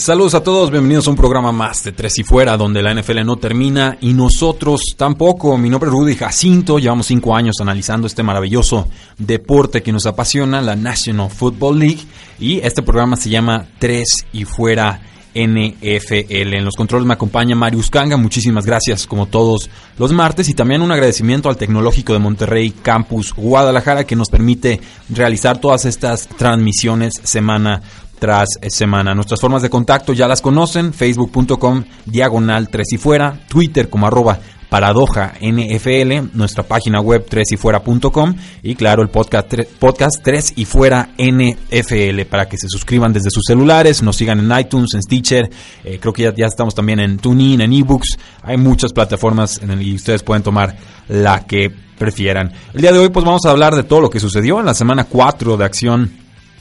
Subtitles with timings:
[0.00, 3.22] Saludos a todos, bienvenidos a un programa más de Tres y Fuera, donde la NFL
[3.22, 5.58] no termina y nosotros tampoco.
[5.58, 10.62] Mi nombre es Rudy Jacinto, llevamos cinco años analizando este maravilloso deporte que nos apasiona,
[10.62, 12.00] la National Football League,
[12.38, 15.02] y este programa se llama Tres y Fuera
[15.34, 16.54] NFL.
[16.54, 20.82] En los controles me acompaña Marius Kanga, muchísimas gracias como todos los martes y también
[20.82, 27.14] un agradecimiento al Tecnológico de Monterrey Campus Guadalajara que nos permite realizar todas estas transmisiones
[27.22, 27.82] semana
[28.20, 29.14] tras semana.
[29.14, 34.38] Nuestras formas de contacto ya las conocen, facebook.com diagonal 3 y fuera, twitter como arroba
[34.70, 40.64] paradoja NFL, nuestra página web 3 y fuera.com y claro el podcast, podcast 3 y
[40.64, 45.50] fuera NFL para que se suscriban desde sus celulares, nos sigan en iTunes, en Stitcher,
[45.82, 49.82] eh, creo que ya, estamos también en TuneIn, en eBooks, hay muchas plataformas en el,
[49.82, 50.76] y ustedes pueden tomar
[51.08, 52.52] la que prefieran.
[52.72, 54.74] El día de hoy pues vamos a hablar de todo lo que sucedió en la
[54.74, 56.19] semana 4 de acción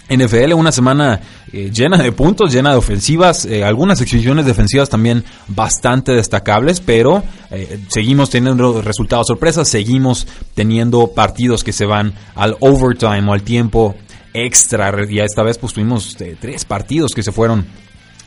[0.09, 1.21] NFL, una semana
[1.53, 7.23] eh, llena de puntos, llena de ofensivas, eh, algunas exhibiciones defensivas también bastante destacables, pero
[7.51, 13.43] eh, seguimos teniendo resultados sorpresas, seguimos teniendo partidos que se van al overtime o al
[13.43, 13.95] tiempo
[14.33, 14.91] extra.
[15.07, 17.66] Y esta vez pues tuvimos tres partidos que se fueron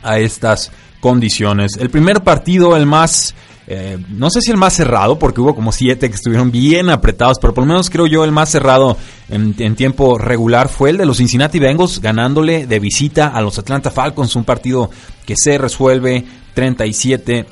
[0.03, 1.73] a estas condiciones.
[1.79, 3.35] El primer partido, el más
[3.67, 7.39] eh, no sé si el más cerrado, porque hubo como siete que estuvieron bien apretados,
[7.41, 8.97] pero por lo menos creo yo el más cerrado
[9.29, 13.91] en, tiempo regular fue el de los Cincinnati Bengals ganándole de visita a los Atlanta
[13.91, 14.91] Falcons, un partido
[15.25, 16.25] que se resuelve
[16.55, 17.47] 37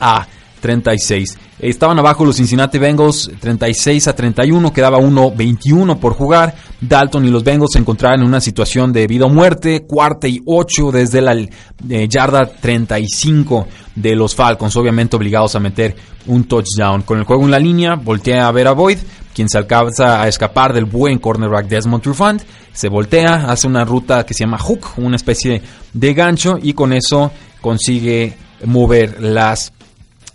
[0.00, 0.26] a
[0.60, 1.38] 36.
[1.58, 6.54] Estaban abajo los Cincinnati Bengals 36 a 31, quedaba 1-21 por jugar.
[6.80, 10.40] Dalton y los Bengals se encontraron en una situación de vida o muerte, cuarta y
[10.44, 15.94] 8 desde la eh, yarda 35 de los Falcons, obviamente obligados a meter
[16.26, 17.02] un touchdown.
[17.02, 18.98] Con el juego en la línea, voltea a ver a Boyd,
[19.34, 22.42] quien se alcanza a escapar del buen cornerback Desmond Trufant,
[22.72, 26.92] se voltea, hace una ruta que se llama hook, una especie de gancho, y con
[26.92, 28.34] eso consigue
[28.64, 29.72] mover las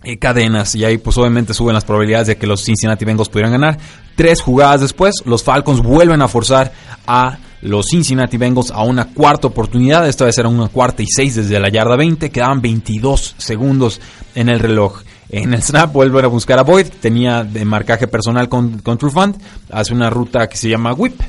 [0.06, 3.52] eh, cadenas y ahí pues obviamente suben las probabilidades de que los Cincinnati Bengals pudieran
[3.52, 3.78] ganar.
[4.16, 6.72] Tres jugadas después, los Falcons vuelven a forzar
[7.08, 10.08] a los Cincinnati Bengals a una cuarta oportunidad.
[10.08, 12.30] Esta vez era una cuarta y seis desde la yarda 20.
[12.30, 14.00] Quedaban 22 segundos
[14.36, 15.02] en el reloj.
[15.30, 16.88] En el snap vuelven a buscar a Boyd.
[17.02, 19.38] Tenía de marcaje personal con, con Trufant.
[19.72, 21.20] Hace una ruta que se llama Whip.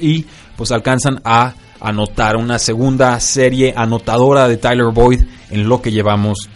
[0.00, 5.92] Y pues alcanzan a anotar una segunda serie anotadora de Tyler Boyd en lo que
[5.92, 6.48] llevamos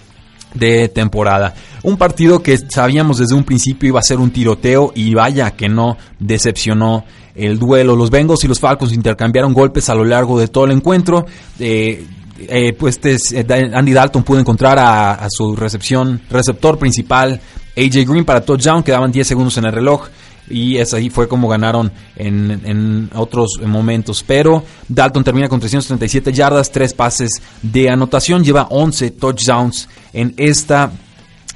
[0.54, 1.54] de temporada.
[1.82, 5.68] Un partido que sabíamos desde un principio iba a ser un tiroteo y vaya que
[5.68, 7.04] no decepcionó
[7.34, 7.96] el duelo.
[7.96, 11.26] Los Bengals y los Falcons intercambiaron golpes a lo largo de todo el encuentro.
[11.58, 12.04] Eh,
[12.40, 17.40] eh, pues este, Andy Dalton pudo encontrar a, su recepción, receptor principal,
[17.76, 20.08] AJ Green para touchdown, quedaban 10 segundos en el reloj
[20.50, 24.24] y es ahí fue como ganaron en, en, otros momentos.
[24.26, 27.30] Pero Dalton termina con 337 yardas, 3 pases
[27.62, 30.90] de anotación, lleva 11 touchdowns en esta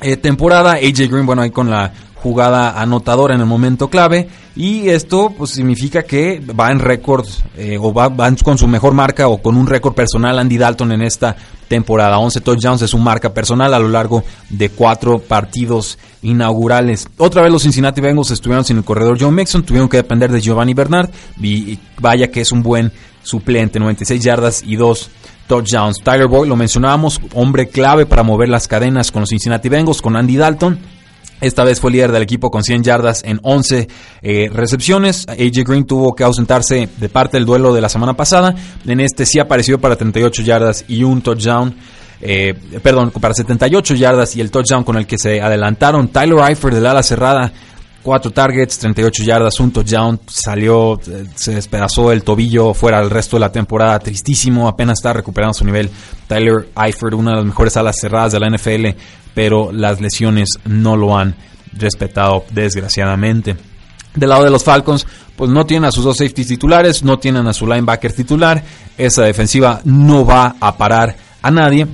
[0.00, 0.72] eh, temporada.
[0.72, 1.92] AJ Green, bueno, ahí con la
[2.22, 7.78] jugada anotadora en el momento clave y esto pues significa que va en récord eh,
[7.80, 8.10] o va,
[8.44, 11.34] con su mejor marca o con un récord personal Andy Dalton en esta
[11.66, 12.18] temporada.
[12.18, 17.08] 11 touchdowns es su marca personal a lo largo de cuatro partidos inaugurales.
[17.16, 20.40] Otra vez los Cincinnati Bengals estuvieron sin el corredor John Mixon tuvieron que depender de
[20.40, 21.10] Giovanni Bernard
[21.40, 25.10] y vaya que es un buen suplente 96 yardas y dos
[25.48, 25.98] touchdowns.
[26.04, 30.16] Tyler Boyd lo mencionábamos hombre clave para mover las cadenas con los Cincinnati Bengals con
[30.16, 31.01] Andy Dalton
[31.42, 33.88] esta vez fue líder del equipo con 100 yardas en 11
[34.22, 35.26] eh, recepciones.
[35.28, 38.54] AJ Green tuvo que ausentarse de parte del duelo de la semana pasada.
[38.86, 41.74] En este sí apareció para 38 yardas y un touchdown.
[42.24, 46.08] Eh, perdón, para 78 yardas y el touchdown con el que se adelantaron.
[46.08, 47.52] Tyler Eifert del ala cerrada,
[48.02, 50.20] 4 targets, 38 yardas, un touchdown.
[50.26, 53.98] Salió, eh, se despedazó el tobillo fuera el resto de la temporada.
[53.98, 55.90] Tristísimo, apenas está recuperando su nivel.
[56.26, 58.88] Tyler Eifert, una de las mejores alas cerradas de la NFL,
[59.34, 61.34] pero las lesiones no lo han
[61.72, 63.56] respetado desgraciadamente.
[64.14, 65.06] Del lado de los Falcons,
[65.36, 68.62] pues no tienen a sus dos safeties titulares, no tienen a su linebacker titular,
[68.98, 71.86] esa defensiva no va a parar a nadie.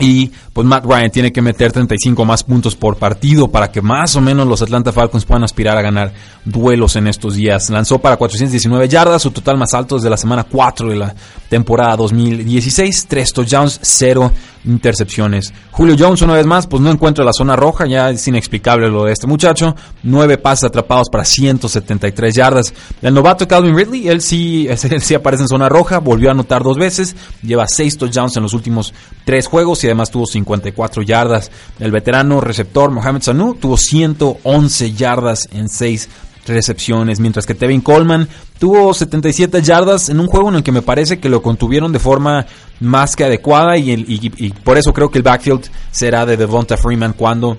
[0.00, 4.16] Y pues Matt Ryan tiene que meter 35 más puntos por partido para que más
[4.16, 6.12] o menos los Atlanta Falcons puedan aspirar a ganar
[6.44, 7.70] duelos en estos días.
[7.70, 11.14] Lanzó para 419 yardas, su total más alto desde la semana 4 de la
[11.48, 13.06] temporada 2016.
[13.08, 14.32] 3 touchdowns, 0
[14.64, 15.52] intercepciones.
[15.70, 19.04] Julio Jones una vez más pues no encuentra la zona roja, ya es inexplicable lo
[19.04, 19.74] de este muchacho.
[20.02, 22.74] 9 pases atrapados para 173 yardas.
[23.02, 26.62] El novato Calvin Ridley, él sí, él sí aparece en zona roja, volvió a anotar
[26.62, 28.92] dos veces, lleva 6 touchdowns en los últimos
[29.24, 31.50] 3 juegos y además tuvo 54 yardas.
[31.78, 36.08] El veterano receptor Mohamed Sanu tuvo 111 yardas en 6
[36.46, 38.26] recepciones, mientras que Tevin Coleman
[38.58, 41.98] tuvo 77 yardas en un juego en el que me parece que lo contuvieron de
[41.98, 42.46] forma
[42.80, 47.12] más que adecuada y, y por eso creo que el backfield será de Devonta Freeman
[47.12, 47.58] cuando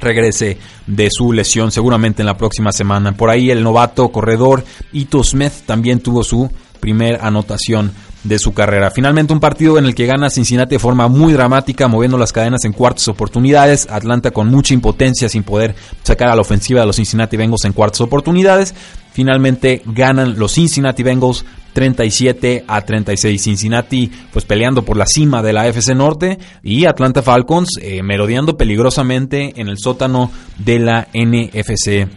[0.00, 3.16] regrese de su lesión seguramente en la próxima semana.
[3.16, 7.92] Por ahí el novato corredor Ito Smith también tuvo su primer anotación
[8.28, 8.90] de su carrera.
[8.90, 12.64] Finalmente un partido en el que gana Cincinnati de forma muy dramática, moviendo las cadenas
[12.64, 13.86] en cuartas oportunidades.
[13.90, 17.72] Atlanta con mucha impotencia sin poder sacar a la ofensiva de los Cincinnati Bengals en
[17.72, 18.74] cuartas oportunidades.
[19.12, 23.42] Finalmente ganan los Cincinnati Bengals 37 a 36.
[23.42, 28.56] Cincinnati pues peleando por la cima de la FC Norte y Atlanta Falcons eh, merodeando
[28.56, 32.08] peligrosamente en el sótano de la NFC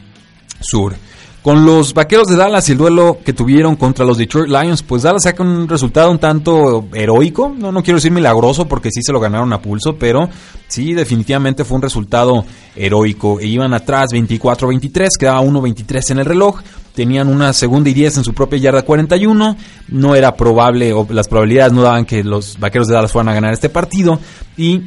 [0.61, 0.95] Sur.
[1.41, 5.03] Con los vaqueros de Dallas y el duelo que tuvieron contra los Detroit Lions, pues
[5.03, 7.55] Dallas saca un resultado un tanto heroico.
[7.57, 10.29] No, no quiero decir milagroso porque sí se lo ganaron a pulso, pero
[10.67, 12.43] sí, definitivamente fue un resultado
[12.75, 13.39] heroico.
[13.39, 16.59] E iban atrás 24-23, quedaba 1-23 en el reloj.
[16.93, 19.55] Tenían una segunda y 10 en su propia yarda 41.
[19.87, 23.33] No era probable, o las probabilidades no daban que los vaqueros de Dallas fueran a
[23.33, 24.19] ganar este partido.
[24.57, 24.81] Y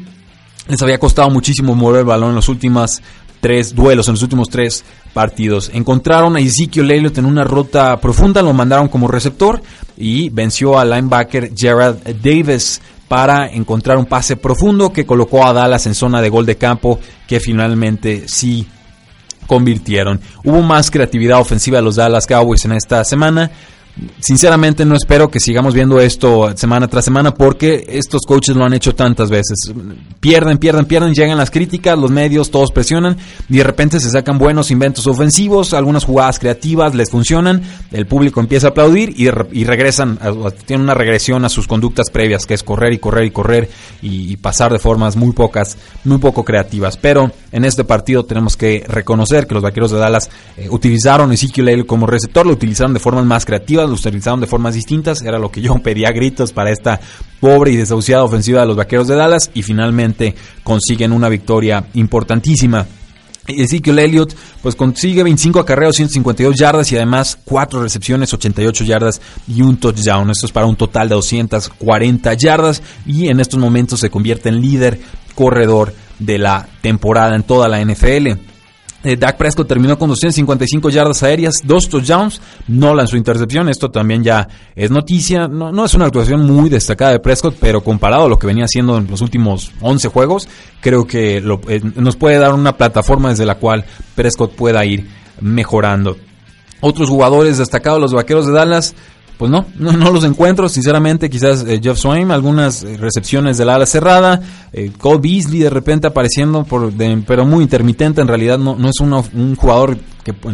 [0.69, 3.03] les había costado muchísimo mover el balón en las últimas
[3.43, 5.69] tres duelos, en los últimos tres partidos.
[5.75, 9.61] Encontraron a Ezekiel Elliott en una ruta profunda, lo mandaron como receptor
[9.97, 15.87] y venció al linebacker Gerald Davis para encontrar un pase profundo que colocó a Dallas
[15.87, 18.65] en zona de gol de campo que finalmente sí
[19.49, 20.21] convirtieron.
[20.45, 23.51] Hubo más creatividad ofensiva de los Dallas Cowboys en esta semana.
[24.21, 28.73] Sinceramente no espero que sigamos viendo esto semana tras semana porque estos coaches lo han
[28.73, 29.71] hecho tantas veces.
[30.19, 33.19] Pierden, pierden, pierden, llegan las críticas, los medios, todos presionan
[33.51, 38.41] y de repente se sacan buenos inventos ofensivos, algunas jugadas creativas les funcionan, el público
[38.41, 39.29] empieza a aplaudir y,
[39.65, 40.19] regresan,
[40.65, 44.37] tienen una regresión a sus conductas previas, que es correr y correr y correr y,
[44.39, 46.97] pasar de formas muy pocas, muy poco creativas.
[46.97, 51.35] Pero en este partido tenemos que reconocer que los vaqueros de Dallas eh, utilizaron a
[51.35, 55.39] Ezekiel como receptor, lo utilizaron de formas más creativas lo utilizaron de formas distintas, era
[55.39, 57.01] lo que yo pedía gritos para esta
[57.41, 62.87] pobre y desahuciada ofensiva de los Vaqueros de Dallas y finalmente consiguen una victoria importantísima.
[63.47, 69.63] Ezekiel Elliott pues consigue 25 acarreos, 152 yardas y además 4 recepciones, 88 yardas y
[69.63, 70.31] un touchdown.
[70.31, 74.61] Esto es para un total de 240 yardas y en estos momentos se convierte en
[74.61, 75.01] líder
[75.35, 78.52] corredor de la temporada en toda la NFL.
[79.05, 83.69] Eh, Dak Prescott terminó con 255 yardas aéreas, dos touchdowns, no lanzó intercepción.
[83.69, 85.49] Esto también ya es noticia.
[85.49, 88.99] No, es una actuación muy destacada de Prescott, pero comparado a lo que venía haciendo
[88.99, 90.49] en los últimos 11 juegos,
[90.81, 93.85] creo que eh, nos puede dar una plataforma desde la cual
[94.15, 95.09] Prescott pueda ir
[95.41, 96.17] mejorando.
[96.81, 98.95] Otros jugadores destacados, los vaqueros de Dallas,
[99.43, 103.87] pues no, no, los encuentro, sinceramente, quizás eh, Jeff Swain, algunas eh, recepciones del ala
[103.87, 104.41] cerrada,
[104.73, 106.93] eh, Cole Beasley de repente apareciendo, por,
[107.27, 109.99] pero muy intermitente, en realidad no, no es un jugador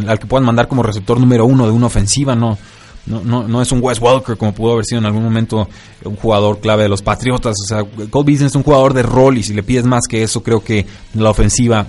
[0.07, 2.57] al que puedan mandar como receptor número uno de una ofensiva, no,
[3.05, 5.69] no, no, es un Wes Welker como pudo haber sido en algún momento
[6.07, 9.37] un jugador clave de los Patriotas, o sea, Cole Beasley es un jugador de rol
[9.37, 11.89] y si le pides más que eso, creo que la ofensiva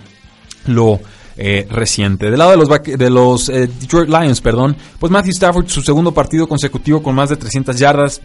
[0.67, 0.99] lo
[1.41, 2.29] eh, reciente.
[2.29, 6.13] Del lado de los, de los eh, Detroit Lions, perdón, pues Matthew Stafford, su segundo
[6.13, 8.21] partido consecutivo con más de 300 yardas.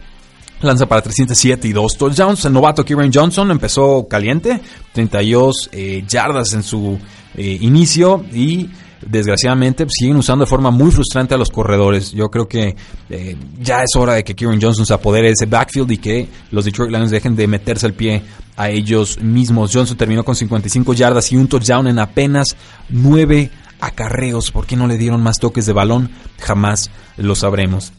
[0.59, 2.43] Lanza para 307 y 2 touchdowns.
[2.43, 4.59] El novato Kieran Johnson empezó caliente,
[4.91, 6.99] 32 eh, yardas en su
[7.37, 8.69] inicio y
[9.05, 12.11] desgraciadamente siguen usando de forma muy frustrante a los corredores.
[12.11, 12.75] Yo creo que
[13.09, 16.27] eh, ya es hora de que Kieran Johnson se apodere de ese backfield y que
[16.51, 18.23] los Detroit Lions dejen de meterse el pie
[18.57, 19.71] a ellos mismos.
[19.73, 22.55] Johnson terminó con 55 yardas y un touchdown en apenas
[22.89, 24.51] 9 acarreos.
[24.51, 26.09] ¿Por qué no le dieron más toques de balón?
[26.39, 27.93] Jamás lo sabremos.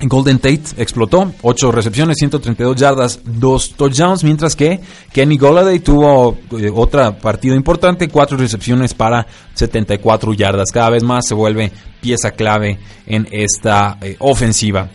[0.00, 6.70] Golden Tate explotó, 8 recepciones, 132 yardas, 2 touchdowns, mientras que Kenny Golladay tuvo eh,
[6.74, 10.70] otra partido importante, 4 recepciones para 74 yardas.
[10.70, 14.90] Cada vez más se vuelve pieza clave en esta eh, ofensiva.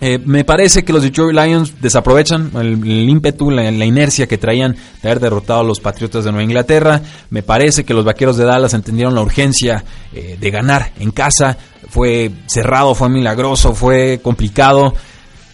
[0.00, 5.08] Eh, me parece que los Detroit Lions desaprovechan el, ímpetu, la, inercia que traían de
[5.08, 7.02] haber derrotado a los Patriotas de Nueva Inglaterra.
[7.28, 11.56] Me parece que los Vaqueros de Dallas entendieron la urgencia de ganar en casa
[11.90, 14.94] fue cerrado, fue milagroso, fue complicado.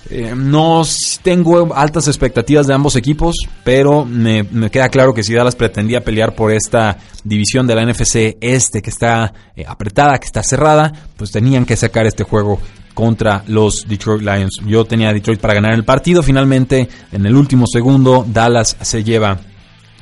[0.09, 0.83] Eh, no
[1.23, 3.35] tengo altas expectativas de ambos equipos,
[3.65, 8.37] pero me, queda claro que si Dallas pretendía pelear por esta división de la NFC
[8.41, 12.61] este que está eh, apretada, que está cerrada, pues tenían que sacar este juego
[12.97, 14.63] contra los Detroit Lions.
[14.65, 19.05] Yo tenía a Detroit para ganar el partido, finalmente en el último segundo Dallas se
[19.05, 19.39] lleva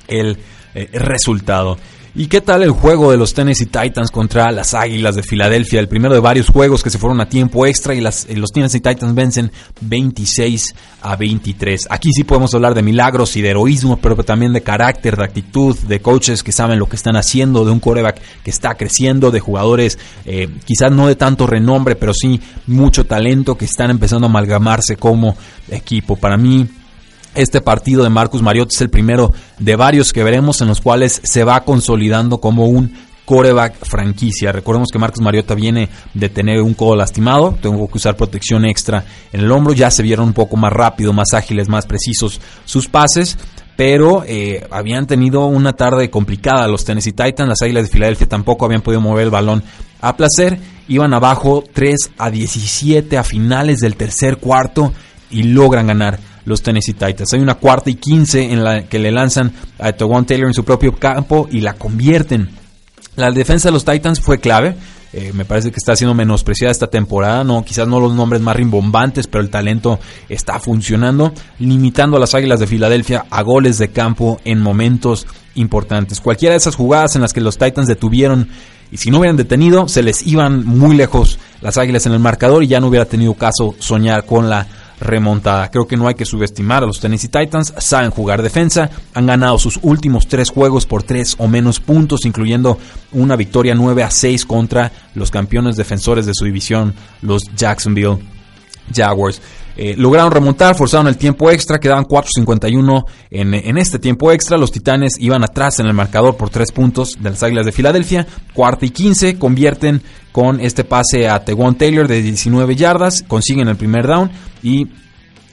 [0.07, 0.39] el
[0.77, 1.77] eh, resultado.
[2.17, 5.81] ¿Y qué tal el juego de los Tennessee Titans contra las Águilas de Filadelfia?
[5.81, 8.79] El primero de varios juegos que se fueron a tiempo extra y las, los Tennessee
[8.79, 11.89] Titans vencen 26 a 23.
[11.91, 15.77] Aquí sí podemos hablar de milagros y de heroísmo, pero también de carácter, de actitud,
[15.77, 19.41] de coaches que saben lo que están haciendo, de un coreback que está creciendo, de
[19.41, 24.31] jugadores eh, quizás no de tanto renombre, pero sí mucho talento que están empezando a
[24.31, 25.37] amalgamarse como
[25.69, 26.15] equipo.
[26.15, 26.69] Para mí,
[27.35, 31.21] este partido de Marcus Mariota es el primero de varios que veremos en los cuales
[31.25, 32.93] se va consolidando como un
[33.25, 34.53] coreback franquicia.
[34.53, 39.05] Recordemos que Marcus Mariota viene de tener un codo lastimado, tengo que usar protección extra
[39.33, 42.89] en el hombro, ya se vieron un poco más rápido, más ágiles, más precisos sus
[42.89, 43.39] pases,
[43.77, 48.65] pero eh, habían tenido una tarde complicada los Tennessee Titans, las Águilas de Filadelfia tampoco
[48.65, 49.63] habían podido mover el balón
[50.01, 54.93] a placer, iban abajo 3 a 17 a finales del tercer cuarto
[55.31, 57.33] y logran ganar los Tennessee Titans.
[57.33, 60.65] Hay una cuarta y quince en la que le lanzan a Towan Taylor en su
[60.65, 62.51] propio campo y la convierten.
[63.17, 64.77] La defensa de los Titans fue clave.
[65.13, 67.45] Eh, me parece que está siendo menospreciada esta temporada.
[67.45, 72.35] No, quizás no los nombres más rimbombantes, pero el talento está funcionando, limitando a las
[72.35, 76.21] Águilas de Filadelfia a goles de campo en momentos importantes.
[76.21, 78.49] Cualquiera de esas jugadas en las que los Titans detuvieron
[78.91, 82.63] y si no hubieran detenido, se les iban muy lejos las Águilas en el marcador
[82.63, 84.67] y ya no hubiera tenido caso soñar con la
[85.01, 85.71] remontada.
[85.71, 89.59] Creo que no hay que subestimar a los Tennessee Titans, saben jugar defensa, han ganado
[89.59, 92.79] sus últimos tres juegos por tres o menos puntos, incluyendo
[93.13, 98.19] una victoria 9 a 6 contra los campeones defensores de su división, los Jacksonville
[98.93, 99.41] Jaguars.
[99.77, 104.57] Eh, lograron remontar, forzaron el tiempo extra, quedaban 4.51 en, en este tiempo extra.
[104.57, 108.27] Los Titanes iban atrás en el marcador por 3 puntos de las Águilas de Filadelfia.
[108.53, 113.77] Cuarta y 15, convierten con este pase a Tewan Taylor de 19 yardas, consiguen el
[113.77, 114.31] primer down
[114.63, 114.89] y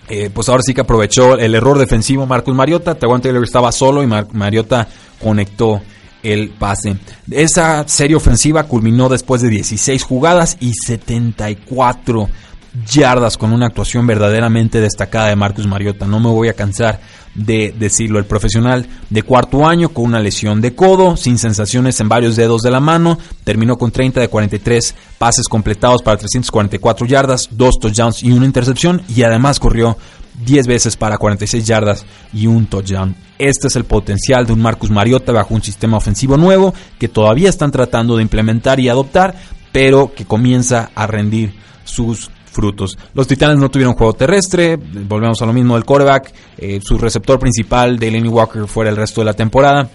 [0.10, 2.96] eh, pues ahora sí que aprovechó el error defensivo Marcus Mariota.
[2.96, 4.88] Tewan Taylor estaba solo y Mariota
[5.22, 5.82] conectó
[6.24, 6.98] el pase.
[7.30, 12.30] Esa serie ofensiva culminó después de 16 jugadas y 74
[12.90, 16.06] yardas con una actuación verdaderamente destacada de Marcus Mariota.
[16.06, 17.00] No me voy a cansar
[17.36, 18.20] de decirlo.
[18.20, 22.62] El profesional de cuarto año con una lesión de codo, sin sensaciones en varios dedos
[22.62, 28.24] de la mano, terminó con 30 de 43 pases completados para 344 yardas, dos touchdowns
[28.24, 29.98] y una intercepción y además corrió
[30.46, 33.16] 10 veces para 46 yardas y un touchdown.
[33.38, 37.50] Este es el potencial de un Marcus Mariota bajo un sistema ofensivo nuevo que todavía
[37.50, 39.36] están tratando de implementar y adoptar,
[39.72, 42.98] pero que comienza a rendir sus frutos.
[43.14, 47.40] Los Titanes no tuvieron juego terrestre, volvemos a lo mismo del quarterback, eh, su receptor
[47.40, 49.90] principal, Delaney Walker, fuera el resto de la temporada.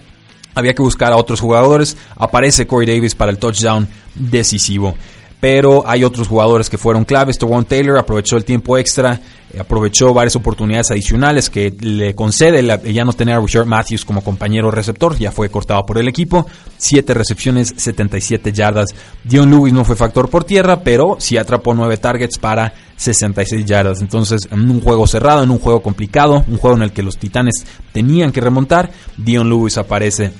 [0.55, 1.97] Había que buscar a otros jugadores.
[2.15, 4.95] Aparece Corey Davis para el touchdown decisivo
[5.39, 7.37] pero hay otros jugadores que fueron claves.
[7.37, 9.19] Towon Taylor aprovechó el tiempo extra,
[9.59, 14.71] aprovechó varias oportunidades adicionales que le concede ya no tener a Richard Matthews como compañero
[14.71, 16.47] receptor, ya fue cortado por el equipo.
[16.77, 18.89] Siete recepciones, 77 yardas.
[19.23, 24.01] Dion Lewis no fue factor por tierra, pero sí atrapó nueve targets para 66 yardas.
[24.01, 27.17] Entonces, en un juego cerrado, en un juego complicado, un juego en el que los
[27.17, 30.31] Titanes tenían que remontar, Dion Lewis aparece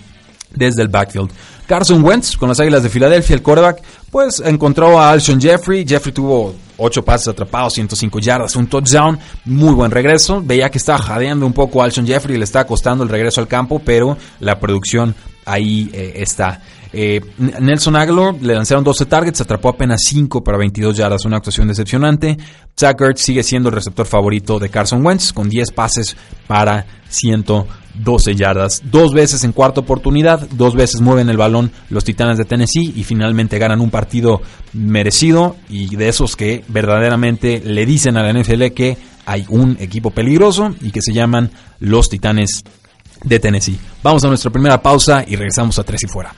[0.54, 1.30] desde el backfield.
[1.68, 5.86] Carson Wentz con las Águilas de Filadelfia, el quarterback, pues encontró a Alshon Jeffrey.
[5.88, 10.42] Jeffrey tuvo 8 pases atrapados, 105 yardas, un touchdown, muy buen regreso.
[10.44, 13.48] Veía que estaba jadeando un poco a Alshon Jeffrey, le estaba costando el regreso al
[13.48, 15.14] campo, pero la producción
[15.46, 16.62] ahí eh, está.
[16.94, 21.68] Eh, Nelson Aguilar le lanzaron 12 targets, atrapó apenas 5 para 22 yardas, una actuación
[21.68, 22.38] decepcionante.
[22.80, 26.16] Zach sigue siendo el receptor favorito de Carson Wentz con 10 pases
[26.48, 28.82] para 112 yardas.
[28.86, 33.04] Dos veces en cuarta oportunidad, dos veces mueven el balón los Titanes de Tennessee y
[33.04, 34.42] finalmente ganan un partido
[34.74, 40.12] merecido y de esos que verdaderamente le dicen a la NFL que hay un equipo
[40.12, 42.64] peligroso y que se llaman los Titanes
[43.24, 43.80] de Tennessee.
[44.04, 46.34] Vamos a nuestra primera pausa y regresamos a Tres y Fuera.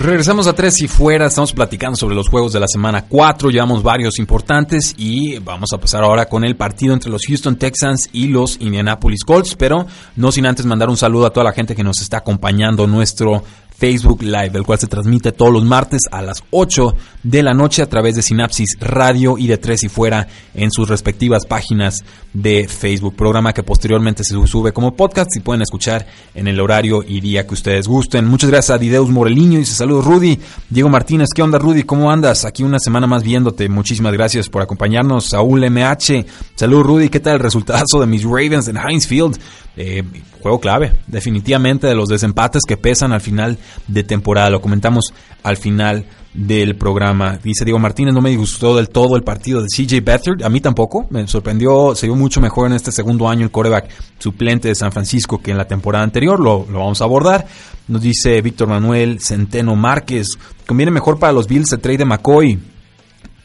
[0.00, 3.82] Regresamos a tres y fuera, estamos platicando sobre los juegos de la semana 4, llevamos
[3.82, 8.28] varios importantes y vamos a pasar ahora con el partido entre los Houston Texans y
[8.28, 9.86] los Indianapolis Colts, pero
[10.16, 13.44] no sin antes mandar un saludo a toda la gente que nos está acompañando nuestro
[13.80, 17.80] Facebook Live, el cual se transmite todos los martes a las 8 de la noche
[17.80, 22.68] a través de Sinapsis Radio y de Tres y Fuera en sus respectivas páginas de
[22.68, 23.16] Facebook.
[23.16, 27.46] Programa que posteriormente se sube como podcast y pueden escuchar en el horario y día
[27.46, 28.26] que ustedes gusten.
[28.26, 30.38] Muchas gracias a Dideus Moreliño y saludos Rudy.
[30.68, 31.84] Diego Martínez, ¿qué onda Rudy?
[31.84, 32.44] ¿Cómo andas?
[32.44, 33.66] Aquí una semana más viéndote.
[33.70, 35.24] Muchísimas gracias por acompañarnos.
[35.24, 37.08] Saúl MH, saludos Rudy.
[37.08, 39.38] ¿Qué tal el resultado de mis Ravens en Heinz Field?
[39.76, 40.02] Eh,
[40.42, 44.50] juego clave, definitivamente de los desempates que pesan al final de temporada.
[44.50, 45.12] Lo comentamos
[45.42, 47.38] al final del programa.
[47.42, 50.44] Dice Diego Martínez, no me gustó del todo el partido de CJ Beathard.
[50.44, 51.06] A mí tampoco.
[51.10, 54.92] Me sorprendió, se vio mucho mejor en este segundo año el coreback suplente de San
[54.92, 56.38] Francisco que en la temporada anterior.
[56.38, 57.46] Lo, lo vamos a abordar.
[57.88, 60.38] Nos dice Víctor Manuel Centeno Márquez.
[60.66, 62.58] Conviene mejor para los Bills el trade de McCoy.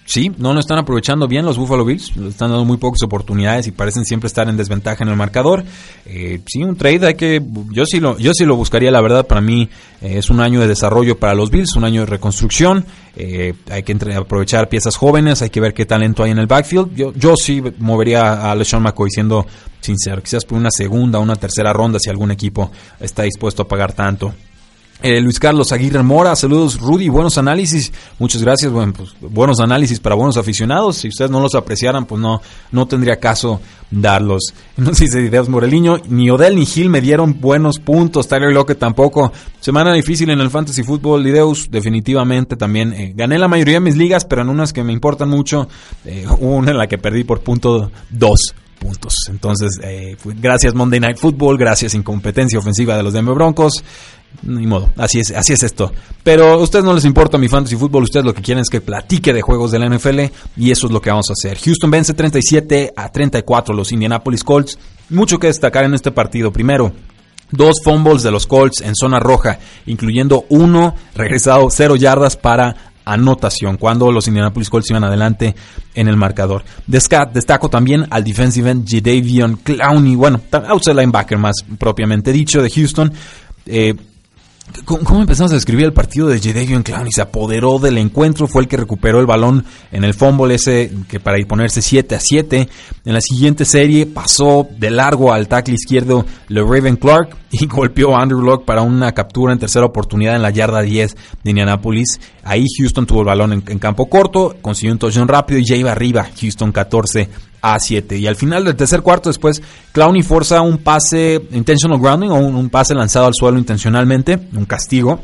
[0.08, 3.72] Sí, no lo están aprovechando bien los Buffalo Bills, están dando muy pocas oportunidades y
[3.72, 5.64] parecen siempre estar en desventaja en el marcador.
[6.06, 9.26] Eh, sí, un trade hay que, yo sí lo, yo sí lo buscaría, la verdad,
[9.26, 9.68] para mí
[10.02, 12.86] eh, es un año de desarrollo para los Bills, un año de reconstrucción,
[13.16, 16.96] eh, hay que aprovechar piezas jóvenes, hay que ver qué talento hay en el backfield.
[16.96, 19.48] Yo, yo sí movería a LeSean McCoy siendo
[19.82, 23.94] sincero, quizás por una segunda una tercera ronda si algún equipo está dispuesto a pagar
[23.94, 24.34] tanto.
[25.04, 30.00] Eh, Luis Carlos Aguirre Mora, saludos Rudy, buenos análisis, muchas gracias, bueno, pues, buenos análisis
[30.00, 33.60] para buenos aficionados, si ustedes no los apreciaran, pues no, no tendría caso
[33.92, 34.54] darlos.
[34.78, 38.80] No sé si ideas Moreliño, ni Odell ni Gil me dieron buenos puntos, Tyler Lockett
[38.80, 43.82] tampoco, semana difícil en el Fantasy Football, Ideus definitivamente también, eh, gané la mayoría de
[43.82, 45.68] mis ligas, pero en unas que me importan mucho,
[46.06, 49.16] eh, una en la que perdí por punto 2 puntos.
[49.30, 49.80] Entonces,
[50.24, 53.84] gracias Monday Night Football, gracias incompetencia ofensiva de los Denver Broncos
[54.44, 55.92] ni modo, así es, así es esto.
[56.24, 58.82] Pero a ustedes no les importa mi fantasy fútbol, ustedes lo que quieren es que
[58.82, 60.22] platique de juegos de la NFL
[60.58, 61.58] y eso es lo que vamos a hacer.
[61.58, 64.78] Houston vence 37 a 34 los Indianapolis Colts.
[65.10, 66.52] Mucho que destacar en este partido.
[66.52, 66.94] Primero,
[67.52, 73.78] dos fumbles de los Colts en zona roja, incluyendo uno regresado cero yardas para anotación
[73.78, 75.56] cuando los Indianapolis Colts iban adelante
[75.94, 76.64] en el marcador.
[76.88, 83.14] Destaco también al defensive end Jadavion Clowney, bueno, outside linebacker más propiamente dicho de Houston.
[83.66, 83.96] Eh,
[84.84, 87.12] ¿Cómo empezamos a describir el partido de Jadavion Clowney?
[87.12, 91.20] Se apoderó del encuentro, fue el que recuperó el balón en el fumble ese que
[91.20, 92.70] para ir ponerse 7 a 7.
[93.06, 98.16] En la siguiente serie pasó de largo al tackle izquierdo Le Raven Clark y golpeó
[98.16, 102.20] a Andrew Locke para una captura en tercera oportunidad en la yarda 10 de Indianapolis.
[102.44, 105.92] Ahí Houston tuvo el balón en, campo corto, consiguió un touchdown rápido y ya iba
[105.92, 106.28] arriba.
[106.42, 107.30] Houston 14
[107.74, 108.18] a 7.
[108.18, 112.70] Y al final del tercer cuarto, después, Clowney forza un pase intentional grounding o un,
[112.70, 115.24] pase lanzado al suelo intencionalmente, un castigo.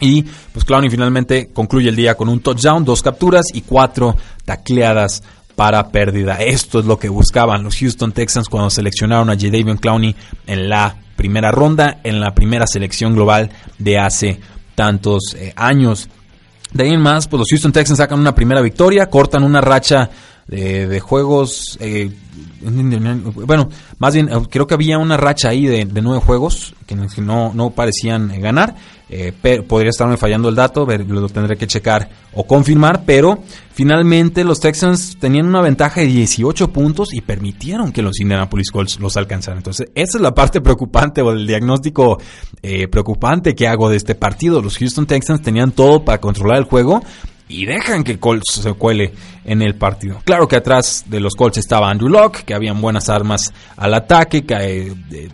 [0.00, 5.22] Y pues Clowney finalmente concluye el día con un touchdown, dos capturas y cuatro tacleadas
[5.54, 6.34] para pérdida.
[6.36, 10.16] Esto es lo que buscaban los Houston Texans cuando seleccionaron a Jadavion Clowney
[10.48, 14.40] en la primera ronda, en la primera selección global de hace
[14.74, 16.08] tantos eh, años.
[16.72, 20.10] De ahí en más, pues los Houston Texans sacan una primera victoria, cortan una racha
[20.48, 21.76] de, juegos.
[21.80, 22.10] Eh,
[23.46, 27.70] bueno, más bien, creo que había una racha ahí de, nueve juegos que no, no
[27.70, 28.74] parecían eh, ganar.
[29.10, 29.32] Eh,
[29.66, 35.16] podría estarme fallando el dato, lo tendré que checar o confirmar, pero finalmente los Texans
[35.18, 39.58] tenían una ventaja de 18 puntos y permitieron que los Indianapolis Colts los alcanzaran.
[39.58, 42.18] Entonces, esa es la parte preocupante o el diagnóstico
[42.90, 44.60] preocupante que hago de este partido.
[44.60, 47.02] Los Houston Texans tenían todo para controlar el juego
[47.48, 49.12] y dejan que Colts se cuele
[49.44, 50.20] en el partido.
[50.24, 54.44] Claro que atrás de los Colts estaba Andrew Locke, que habían buenas armas al ataque,
[54.44, 54.54] que,
[55.10, 55.28] eh,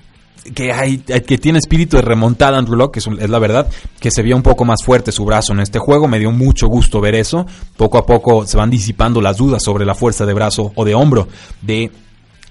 [0.55, 3.69] que, hay, que tiene espíritu de remontada Andrew Locke, que es, es, la verdad,
[4.01, 6.69] que se vio un poco más fuerte su brazo en este juego, me dio mucho
[6.69, 7.47] gusto ver eso.
[7.77, 10.95] Poco a poco se van disipando las dudas sobre la fuerza de brazo o de
[10.95, 11.29] hombro
[11.63, 11.91] de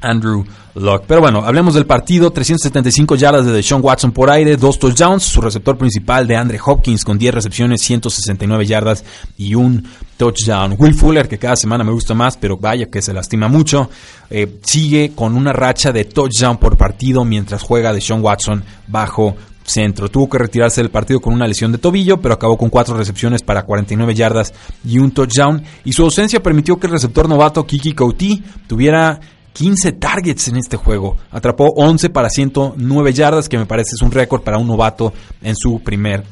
[0.03, 1.05] Andrew Locke.
[1.07, 2.31] Pero bueno, hablemos del partido.
[2.31, 5.23] 375 yardas de Deshaun Watson por aire, dos touchdowns.
[5.23, 9.03] Su receptor principal de Andre Hopkins con 10 recepciones, 169 yardas
[9.37, 9.87] y un
[10.17, 10.75] touchdown.
[10.77, 13.89] Will Fuller, que cada semana me gusta más, pero vaya que se lastima mucho,
[14.29, 19.35] eh, sigue con una racha de touchdown por partido mientras juega Deshaun Watson bajo
[19.65, 20.09] centro.
[20.09, 23.41] Tuvo que retirarse del partido con una lesión de tobillo, pero acabó con cuatro recepciones
[23.41, 24.53] para 49 yardas
[24.85, 25.63] y un touchdown.
[25.85, 29.19] Y su ausencia permitió que el receptor novato Kiki Couti tuviera
[29.53, 31.17] 15 targets en este juego.
[31.31, 35.55] Atrapó 11 para 109 yardas, que me parece es un récord para un novato en
[35.55, 36.23] su primer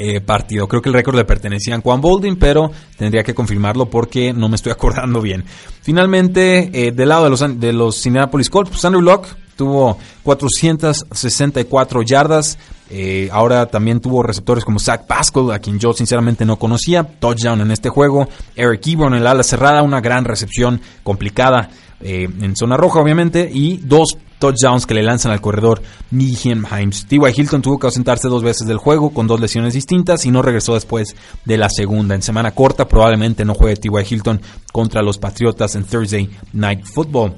[0.00, 0.68] eh, partido.
[0.68, 4.48] Creo que el récord le pertenecía a Juan Bolding, pero tendría que confirmarlo porque no
[4.48, 5.44] me estoy acordando bien.
[5.82, 12.02] Finalmente, eh, del lado de los, de los Indianapolis Colts, pues Andrew Locke tuvo 464
[12.02, 12.58] yardas.
[12.90, 17.02] Eh, ahora también tuvo receptores como Zach Pascal, a quien yo sinceramente no conocía.
[17.02, 18.28] Touchdown en este juego.
[18.54, 23.78] Eric Ebron el ala cerrada, una gran recepción complicada eh, en zona roja, obviamente, y
[23.78, 27.06] dos touchdowns que le lanzan al corredor Michigan Himes.
[27.06, 27.20] T.Y.
[27.36, 30.74] Hilton tuvo que ausentarse dos veces del juego con dos lesiones distintas y no regresó
[30.74, 32.14] después de la segunda.
[32.14, 34.14] En semana corta probablemente no juegue T.Y.
[34.14, 34.40] Hilton
[34.72, 37.34] contra los Patriotas en Thursday Night Football.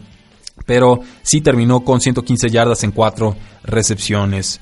[0.66, 4.60] Pero sí terminó con 115 yardas en cuatro recepciones.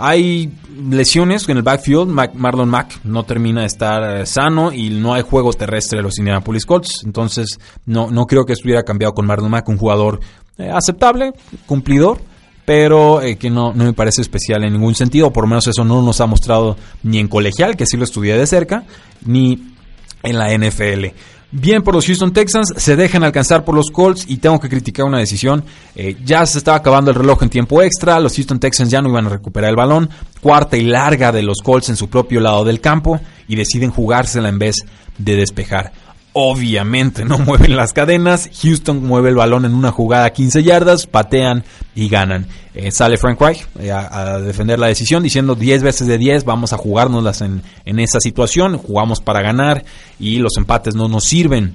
[0.00, 0.52] Hay
[0.90, 2.08] lesiones en el backfield.
[2.08, 6.18] Marlon Mack no termina de estar eh, sano y no hay juego terrestre de los
[6.18, 7.02] Indianapolis Colts.
[7.04, 10.20] Entonces, no, no creo que estuviera cambiado con Marlon Mack, un jugador
[10.56, 11.32] eh, aceptable,
[11.66, 12.20] cumplidor,
[12.64, 15.32] pero eh, que no, no, me parece especial en ningún sentido.
[15.32, 18.36] Por lo menos eso no nos ha mostrado ni en colegial, que sí lo estudié
[18.38, 18.84] de cerca,
[19.24, 19.74] ni
[20.22, 21.06] en la NFL.
[21.50, 25.06] Bien por los Houston Texans, se dejan alcanzar por los Colts y tengo que criticar
[25.06, 25.64] una decisión.
[25.94, 29.08] Eh, ya se estaba acabando el reloj en tiempo extra, los Houston Texans ya no
[29.08, 30.10] iban a recuperar el balón.
[30.42, 34.50] Cuarta y larga de los Colts en su propio lado del campo y deciden jugársela
[34.50, 34.76] en vez
[35.16, 35.92] de despejar.
[36.40, 38.48] Obviamente no mueven las cadenas.
[38.62, 41.64] Houston mueve el balón en una jugada a 15 yardas, patean
[41.96, 42.46] y ganan.
[42.74, 46.72] Eh, sale Frank Reich eh, a, defender la decisión diciendo 10 veces de 10 vamos
[46.72, 48.78] a jugárnoslas en, en esa situación.
[48.78, 49.84] Jugamos para ganar
[50.20, 51.74] y los empates no nos sirven.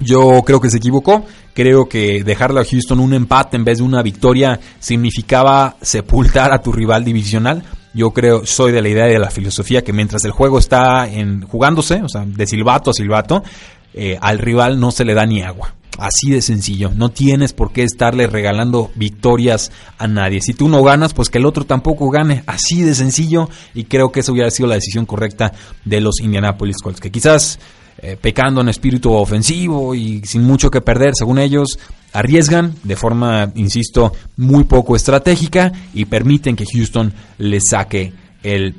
[0.00, 1.24] Yo creo que se equivocó.
[1.54, 6.60] Creo que dejarle a Houston un empate en vez de una victoria significaba sepultar a
[6.60, 7.64] tu rival divisional.
[7.94, 11.08] Yo creo, soy de la idea y de la filosofía que mientras el juego está
[11.08, 13.44] en, jugándose, o sea, de silbato a silbato,
[13.94, 15.74] eh, al rival no se le da ni agua.
[15.98, 16.90] Así de sencillo.
[16.94, 20.40] No tienes por qué estarle regalando victorias a nadie.
[20.40, 22.42] Si tú no ganas, pues que el otro tampoco gane.
[22.46, 23.48] Así de sencillo.
[23.74, 25.52] Y creo que eso hubiera sido la decisión correcta
[25.84, 27.00] de los Indianapolis Colts.
[27.00, 27.60] Que quizás
[27.98, 31.78] eh, pecando en espíritu ofensivo y sin mucho que perder, según ellos,
[32.12, 38.74] arriesgan de forma, insisto, muy poco estratégica y permiten que Houston le saque el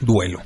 [0.00, 0.40] duelo.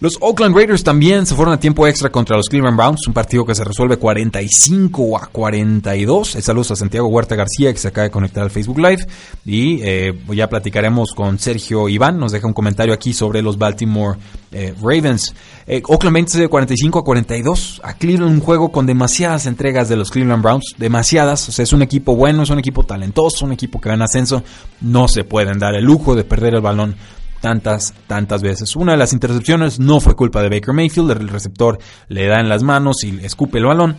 [0.00, 3.46] Los Oakland Raiders también se fueron a tiempo extra contra los Cleveland Browns, un partido
[3.46, 6.30] que se resuelve 45 a 42.
[6.40, 9.06] Saludos a Santiago Huerta García que se acaba de conectar al Facebook Live
[9.46, 14.18] y eh, ya platicaremos con Sergio Iván, nos deja un comentario aquí sobre los Baltimore
[14.50, 15.32] eh, Ravens.
[15.66, 17.80] Eh, Oakland vence de 45 a 42.
[17.84, 21.48] A Cleveland un juego con demasiadas entregas de los Cleveland Browns, demasiadas.
[21.48, 24.02] O sea, es un equipo bueno, es un equipo talentoso, un equipo que va en
[24.02, 24.42] ascenso.
[24.80, 26.96] No se pueden dar el lujo de perder el balón
[27.44, 28.74] tantas, tantas veces.
[28.74, 31.78] Una de las intercepciones no fue culpa de Baker Mayfield, el receptor
[32.08, 33.98] le da en las manos y escupe el balón.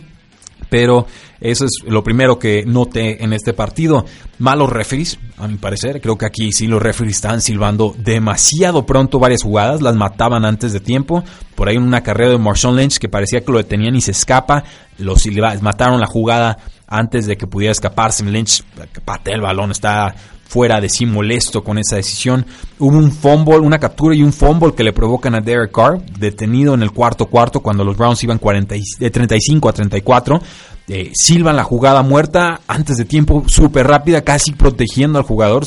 [0.68, 1.06] Pero
[1.40, 4.04] eso es lo primero que noté en este partido.
[4.40, 6.00] Malos referees, a mi parecer.
[6.00, 9.80] Creo que aquí sí los referees están silbando demasiado pronto varias jugadas.
[9.80, 11.22] Las mataban antes de tiempo.
[11.54, 14.10] Por ahí en una carrera de Marshawn Lynch que parecía que lo detenían y se
[14.10, 14.64] escapa.
[14.98, 15.24] Los
[15.60, 16.56] mataron la jugada
[16.88, 18.24] antes de que pudiera escaparse.
[18.24, 18.64] Lynch
[19.04, 22.46] patea el balón, está fuera de sí molesto con esa decisión.
[22.78, 26.74] Hubo un fumble, una captura y un fumble que le provocan a Derek Carr, detenido
[26.74, 30.40] en el cuarto cuarto cuando los Browns iban 40 de 35 a 34.
[30.88, 35.64] Eh, silban la jugada muerta antes de tiempo, súper rápida, casi protegiendo al jugador.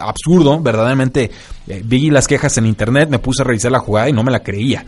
[0.00, 1.30] Absurdo, verdaderamente.
[1.66, 4.30] Eh, vi las quejas en internet, me puse a revisar la jugada y no me
[4.30, 4.84] la creía.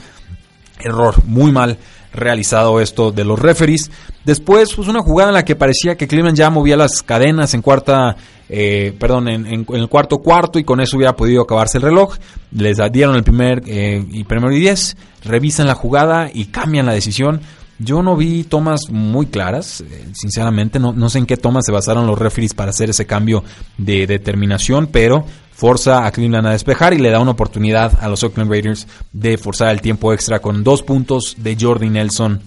[0.81, 1.79] Error, muy mal
[2.15, 3.91] realizado esto de los referees.
[4.25, 7.63] Después, pues una jugada en la que parecía que Cleveland ya movía las cadenas en
[7.63, 8.17] cuarta,
[8.49, 12.17] eh, perdón, en, el cuarto cuarto y con eso hubiera podido acabarse el reloj.
[12.53, 16.93] Les dieron el primer eh, y primero y diez, revisan la jugada y cambian la
[16.93, 17.41] decisión.
[17.81, 21.73] Yo no vi tomas muy claras, eh, sinceramente, no, no sé en qué tomas se
[21.73, 23.43] basaron los referees para hacer ese cambio
[23.79, 28.23] de determinación, pero forza a Cleveland a despejar y le da una oportunidad a los
[28.25, 32.43] Oakland Raiders de forzar el tiempo extra con dos puntos de Jordi Nelson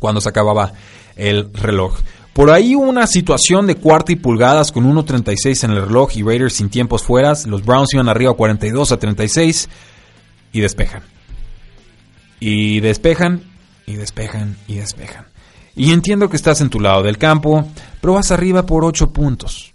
[0.00, 0.72] cuando se acababa
[1.16, 1.98] el reloj.
[2.32, 6.54] Por ahí una situación de cuarta y pulgadas con 1.36 en el reloj y Raiders
[6.54, 7.34] sin tiempos fuera.
[7.46, 9.68] Los Browns iban arriba 42 a 36
[10.52, 11.02] y despejan.
[12.40, 13.42] Y despejan
[13.86, 15.26] y despejan y despejan.
[15.76, 17.68] Y entiendo que estás en tu lado del campo,
[18.00, 19.69] pero vas arriba por 8 puntos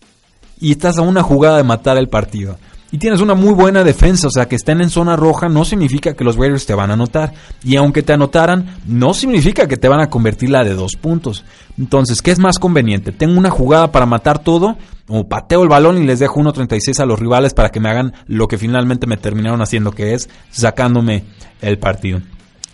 [0.65, 2.57] y estás a una jugada de matar el partido.
[2.91, 6.15] Y tienes una muy buena defensa, o sea, que estén en zona roja no significa
[6.15, 7.33] que los Raiders te van a anotar.
[7.63, 11.45] Y aunque te anotaran, no significa que te van a convertir la de dos puntos.
[11.77, 13.11] Entonces, ¿qué es más conveniente?
[13.11, 14.75] ¿Tengo una jugada para matar todo?
[15.07, 18.13] ¿O pateo el balón y les dejo 1.36 a los rivales para que me hagan
[18.25, 21.25] lo que finalmente me terminaron haciendo, que es sacándome
[21.61, 22.21] el partido?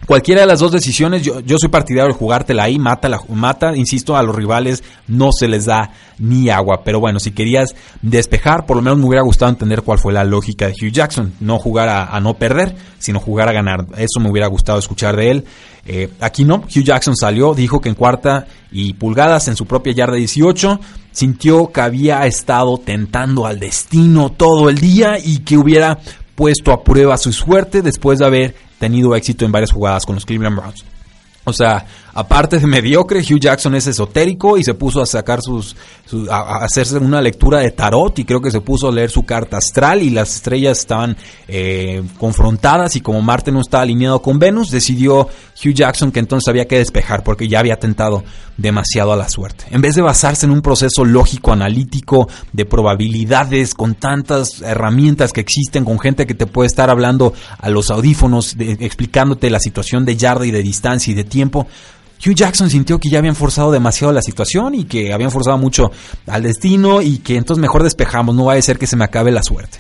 [0.08, 4.18] Cualquiera de las dos decisiones, yo, soy partidario de jugártela ahí, mata, la, mata, insisto,
[4.18, 6.82] a los rivales no se les da ni agua.
[6.84, 10.24] Pero bueno, si querías despejar, por lo menos me hubiera gustado entender cuál fue la
[10.24, 11.34] lógica de Hugh Jackson.
[11.40, 13.86] No jugar a, no perder, sino jugar a ganar.
[13.96, 15.46] Eso me hubiera gustado escuchar de él.
[15.86, 19.94] Eh, aquí no, Hugh Jackson salió, dijo que en cuarta y pulgadas en su propia
[19.94, 20.80] yarda 18
[21.12, 26.00] sintió que había estado tentando al destino todo el día y que hubiera
[26.42, 30.26] puesto a prueba su suerte después de haber tenido éxito en varias jugadas con los
[30.26, 30.84] Cleveland Browns.
[31.44, 35.76] O sea, aparte de mediocre, Hugh Jackson es esotérico y se puso a sacar sus,
[36.30, 39.58] a, hacerse una lectura de tarot y creo que se puso a leer su carta
[39.58, 44.72] astral y las estrellas estaban eh, confrontadas y como Marte no estaba alineado con Venus,
[44.72, 45.28] decidió
[45.64, 48.24] Hugh Jackson que entonces había que despejar porque ya había tentado
[48.58, 49.66] demasiado a la suerte.
[49.72, 55.42] En vez de basarse en un proceso lógico, analítico, de probabilidades, con tantas herramientas que
[55.42, 60.16] existen, con gente que te puede estar hablando a los audífonos, explicándote la situación de
[60.16, 61.68] yarda y de distancia y de tiempo,
[62.24, 65.92] Hugh Jackson sintió que ya habían forzado demasiado la situación y que habían forzado mucho
[66.28, 69.32] al destino y que entonces mejor despejamos, no va a ser que se me acabe
[69.32, 69.80] la suerte.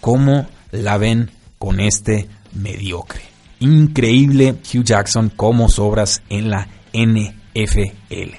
[0.00, 3.22] ¿Cómo la ven con este mediocre?
[3.60, 8.36] Increíble Hugh Jackson como sobras en la NFL.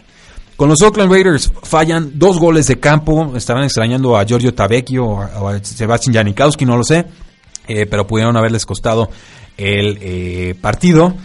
[0.55, 3.33] Con los Oakland Raiders fallan dos goles de campo.
[3.35, 7.05] Estaban extrañando a Giorgio Tavecchio o a Sebastian Janikowski, no lo sé.
[7.67, 9.09] Eh, pero pudieron haberles costado
[9.57, 11.15] el eh, partido.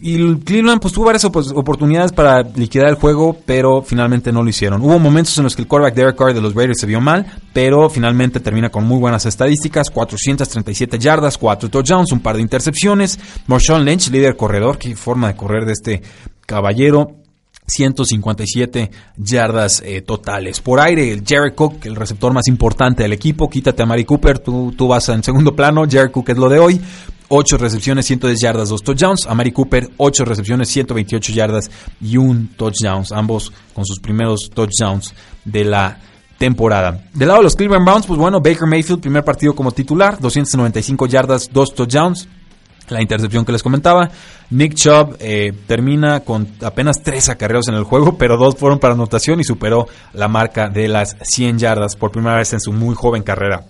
[0.00, 4.48] Y el Cleveland pues tuvo varias oportunidades para liquidar el juego, pero finalmente no lo
[4.48, 4.80] hicieron.
[4.80, 7.26] Hubo momentos en los que el quarterback Derek Carr de los Raiders se vio mal,
[7.52, 13.18] pero finalmente termina con muy buenas estadísticas, 437 yardas, 4 touchdowns, un par de intercepciones.
[13.48, 16.02] Marshawn Lynch, líder corredor, qué forma de correr de este
[16.46, 17.16] caballero.
[17.66, 20.60] 157 yardas eh, totales.
[20.60, 24.72] Por aire, Jared Cook, el receptor más importante del equipo, quítate a Mari Cooper, tú,
[24.74, 26.80] tú vas en segundo plano, Jared Cook es lo de hoy.
[27.28, 29.26] 8 recepciones, 110 yardas, 2 touchdowns.
[29.26, 33.04] A Mari Cooper, 8 recepciones, 128 yardas y un touchdown.
[33.12, 35.14] Ambos con sus primeros touchdowns
[35.44, 35.98] de la
[36.38, 37.04] temporada.
[37.12, 41.06] Del lado de los Cleveland Browns, pues bueno, Baker Mayfield, primer partido como titular, 295
[41.06, 42.28] yardas, 2 touchdowns.
[42.88, 44.08] La intercepción que les comentaba.
[44.48, 48.94] Nick Chubb eh, termina con apenas 3 acarreos en el juego, pero dos fueron para
[48.94, 52.94] anotación y superó la marca de las 100 yardas por primera vez en su muy
[52.94, 53.66] joven carrera.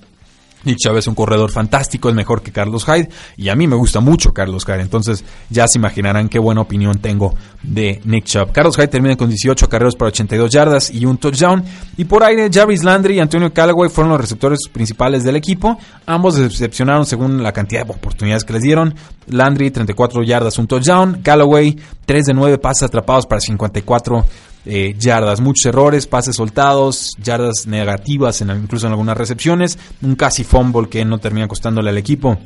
[0.69, 3.09] Nick Chubb es un corredor fantástico, es mejor que Carlos Hyde.
[3.39, 6.99] Y a mí me gusta mucho Carlos Hyde, entonces ya se imaginarán qué buena opinión
[6.99, 8.53] tengo de Nick Chubb.
[8.53, 11.65] Carlos Hyde termina con 18 carreros para 82 yardas y un touchdown.
[11.97, 16.37] Y por aire Jarvis Landry y Antonio Callaway fueron los receptores principales del equipo, ambos
[16.37, 18.95] decepcionaron según la cantidad de oportunidades que les dieron.
[19.27, 24.25] Landry 34 yardas, un touchdown, Callaway 3 de 9 pases atrapados para 54
[24.71, 30.45] eh, yardas, muchos errores, pases soltados, yardas negativas, en, incluso en algunas recepciones, un casi
[30.45, 32.37] fumble que no termina costándole al equipo.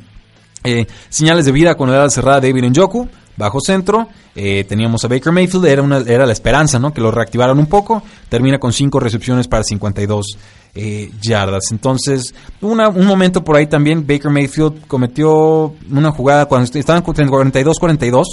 [0.63, 4.07] Eh, señales de vida con la edad cerrada David Njoku, bajo centro.
[4.35, 6.93] Eh, teníamos a Baker Mayfield, era, una, era la esperanza, ¿no?
[6.93, 8.03] Que lo reactivaran un poco.
[8.29, 10.37] Termina con 5 recepciones para 52
[10.75, 11.65] eh, yardas.
[11.71, 18.23] Entonces, un momento por ahí también, Baker Mayfield cometió una jugada cuando estaban 42-42.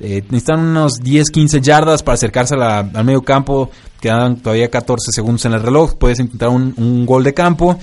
[0.00, 3.70] Eh, necesitan unos 10-15 yardas para acercarse al medio campo.
[4.00, 5.94] Quedan todavía 14 segundos en el reloj.
[5.96, 7.78] Puedes intentar un, gol de campo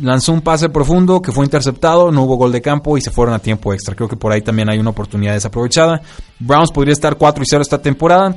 [0.00, 3.34] lanzó un pase profundo que fue interceptado, no hubo gol de campo y se fueron
[3.34, 3.94] a tiempo extra.
[3.94, 6.00] Creo que por ahí también hay una oportunidad desaprovechada.
[6.38, 8.34] Browns podría estar 4 y 0 esta temporada.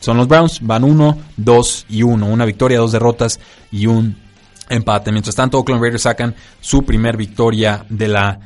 [0.00, 2.26] Son los Browns, van 1, 2 y 1.
[2.26, 3.40] Una victoria, dos derrotas
[3.70, 4.16] y un
[4.68, 5.12] empate.
[5.12, 8.38] Mientras tanto, Oakland Raiders sacan su primer victoria de la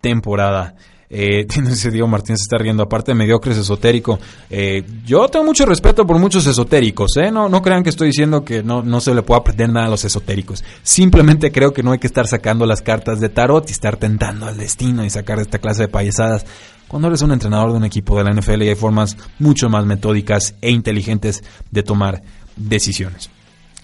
[0.00, 0.74] temporada.
[1.10, 4.18] Eh, ese Diego Martínez está riendo, aparte de mediocre es esotérico.
[4.50, 7.30] Eh, yo tengo mucho respeto por muchos esotéricos, ¿eh?
[7.30, 9.90] No, no crean que estoy diciendo que no, no se le puede aprender nada a
[9.90, 10.64] los esotéricos.
[10.82, 14.46] Simplemente creo que no hay que estar sacando las cartas de tarot y estar tentando
[14.46, 16.46] al destino y sacar esta clase de payasadas.
[16.88, 20.54] Cuando eres un entrenador de un equipo de la NFL hay formas mucho más metódicas
[20.60, 22.22] e inteligentes de tomar
[22.56, 23.30] decisiones.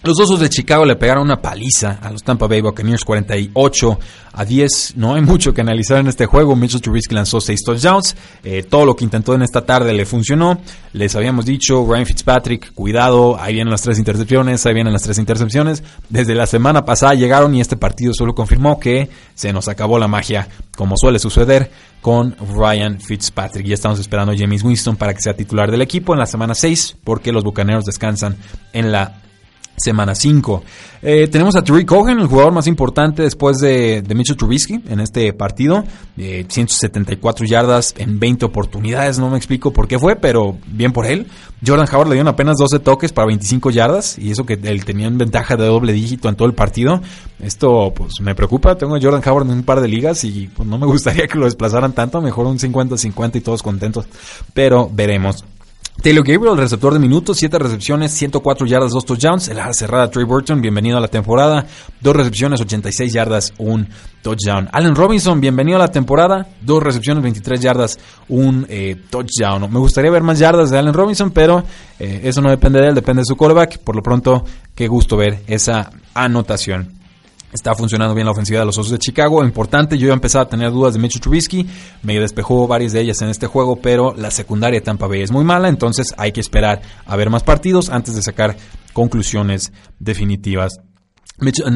[0.05, 3.99] Los Osos de Chicago le pegaron una paliza a los Tampa Bay Buccaneers 48
[4.33, 4.95] a 10.
[4.97, 6.57] No hay mucho que analizar en este juego.
[6.57, 8.17] Mitchell Trubisky lanzó 6 touchdowns.
[8.43, 10.61] Eh, todo lo que intentó en esta tarde le funcionó.
[10.93, 15.19] Les habíamos dicho, Ryan Fitzpatrick, cuidado, ahí vienen las tres intercepciones, ahí vienen las tres
[15.19, 15.85] intercepciones.
[16.09, 20.09] Desde la semana pasada llegaron y este partido solo confirmó que se nos acabó la
[20.09, 23.67] magia, como suele suceder con Ryan Fitzpatrick.
[23.67, 26.57] Ya estamos esperando a James Winston para que sea titular del equipo en la semana
[26.57, 28.37] 6, porque los Bucaneros descansan
[28.73, 29.23] en la
[29.77, 30.63] semana 5.
[31.03, 35.01] Eh, tenemos a Tariq Cohen, el jugador más importante después de, de Mitchell Trubisky en
[35.01, 35.85] este partido.
[36.17, 41.07] 174 eh, yardas en 20 oportunidades, no me explico por qué fue, pero bien por
[41.07, 41.27] él.
[41.65, 45.07] Jordan Howard le dieron apenas 12 toques para 25 yardas y eso que él tenía
[45.07, 47.01] en ventaja de doble dígito en todo el partido.
[47.41, 50.69] Esto pues me preocupa, tengo a Jordan Howard en un par de ligas y pues,
[50.69, 54.07] no me gustaría que lo desplazaran tanto, mejor un 50-50 y todos contentos,
[54.55, 55.45] pero veremos.
[56.01, 59.49] Taylor Gabriel, receptor de minutos, 7 recepciones, 104 yardas, 2 touchdowns.
[59.49, 61.67] El ala cerrada Trey Burton, bienvenido a la temporada.
[62.01, 63.87] 2 recepciones, 86 yardas, 1
[64.21, 64.69] touchdown.
[64.73, 66.49] Allen Robinson, bienvenido a la temporada.
[66.63, 69.73] 2 recepciones, 23 yardas, 1 eh, touchdown.
[69.73, 71.63] Me gustaría ver más yardas de Allen Robinson, pero
[72.01, 73.79] eh, eso no depende de él, depende de su quarterback.
[73.79, 77.02] Por lo pronto, qué gusto ver esa anotación.
[77.53, 79.45] Está funcionando bien la ofensiva de los Osos de Chicago.
[79.45, 81.67] Importante, yo ya empezaba a tener dudas de Mitchell Trubisky.
[82.03, 85.31] Me despejó varias de ellas en este juego, pero la secundaria de Tampa Bay es
[85.31, 85.69] muy mala.
[85.69, 88.57] Entonces hay que esperar a ver más partidos antes de sacar
[88.95, 90.81] conclusiones definitivas.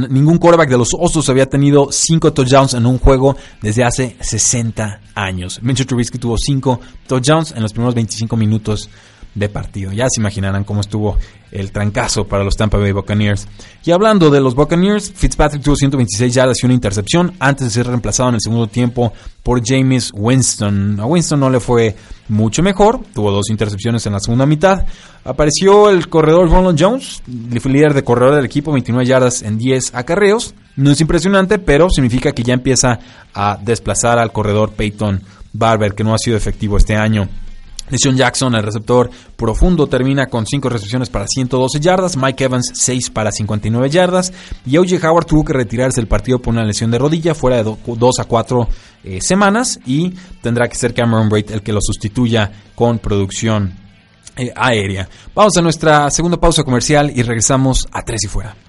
[0.08, 5.00] Ningún quarterback de los Osos había tenido 5 touchdowns en un juego desde hace 60
[5.14, 5.60] años.
[5.62, 8.88] Mitchell Trubisky tuvo 5 touchdowns en los primeros 25 minutos
[9.36, 9.92] de partido.
[9.92, 11.16] Ya se imaginarán cómo estuvo
[11.52, 13.46] el trancazo para los Tampa Bay Buccaneers.
[13.84, 17.86] Y hablando de los Buccaneers, Fitzpatrick tuvo 126 yardas y una intercepción antes de ser
[17.86, 20.98] reemplazado en el segundo tiempo por James Winston.
[20.98, 21.94] A Winston no le fue
[22.28, 24.84] mucho mejor, tuvo dos intercepciones en la segunda mitad.
[25.22, 30.54] Apareció el corredor Ronald Jones, líder de corredor del equipo, 29 yardas en 10 acarreos.
[30.76, 32.98] No es impresionante, pero significa que ya empieza
[33.34, 35.20] a desplazar al corredor Peyton
[35.52, 37.28] Barber, que no ha sido efectivo este año.
[37.90, 42.16] Deshaun Jackson, el receptor profundo, termina con 5 recepciones para 112 yardas.
[42.16, 44.32] Mike Evans, 6 para 59 yardas.
[44.64, 45.08] Y O.J.
[45.08, 48.24] Howard tuvo que retirarse del partido por una lesión de rodilla, fuera de 2 a
[48.24, 48.68] 4
[49.04, 49.78] eh, semanas.
[49.86, 53.74] Y tendrá que ser Cameron Braid el que lo sustituya con producción
[54.36, 55.08] eh, aérea.
[55.34, 58.65] Vamos a nuestra segunda pausa comercial y regresamos a Tres y Fuera.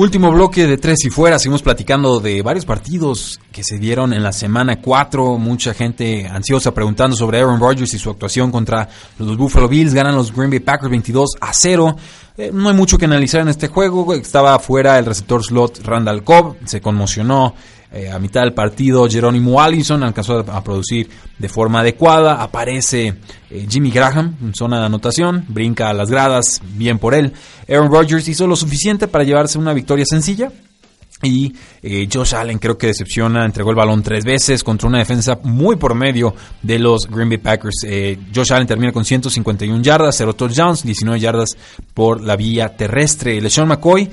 [0.00, 1.38] Último bloque de tres y fuera.
[1.38, 5.36] Seguimos platicando de varios partidos que se dieron en la semana 4.
[5.36, 9.92] Mucha gente ansiosa preguntando sobre Aaron Rodgers y su actuación contra los Buffalo Bills.
[9.92, 11.96] Ganan los Green Bay Packers 22 a 0.
[12.38, 14.14] Eh, no hay mucho que analizar en este juego.
[14.14, 16.56] Estaba fuera el receptor slot Randall Cobb.
[16.64, 17.54] Se conmocionó
[17.92, 22.40] eh, a mitad del partido, Jerónimo Allison alcanzó a producir de forma adecuada.
[22.40, 23.14] Aparece
[23.50, 27.32] eh, Jimmy Graham en zona de anotación, brinca a las gradas, bien por él.
[27.68, 30.52] Aaron Rodgers hizo lo suficiente para llevarse una victoria sencilla.
[31.22, 35.38] Y eh, Josh Allen creo que decepciona, entregó el balón tres veces contra una defensa
[35.42, 37.86] muy por medio de los Green Bay Packers.
[38.34, 41.58] Josh Allen termina con 151 yardas, 0 touchdowns, 19 yardas
[41.92, 43.38] por la vía terrestre.
[43.38, 44.08] LeSean McCoy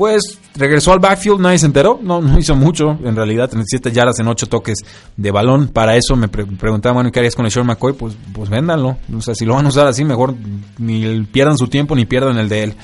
[0.00, 4.18] pues regresó al backfield, nadie se enteró, no, no hizo mucho, en realidad, 37 yardas
[4.18, 4.78] en 8 toques
[5.14, 5.68] de balón.
[5.68, 7.92] Para eso me preguntaban, bueno, ¿qué harías con el Sean McCoy?
[7.92, 8.96] Pues, pues véndanlo.
[9.14, 10.36] O sea, si lo van a usar así, mejor
[10.78, 12.74] ni pierdan su tiempo ni pierdan el de él.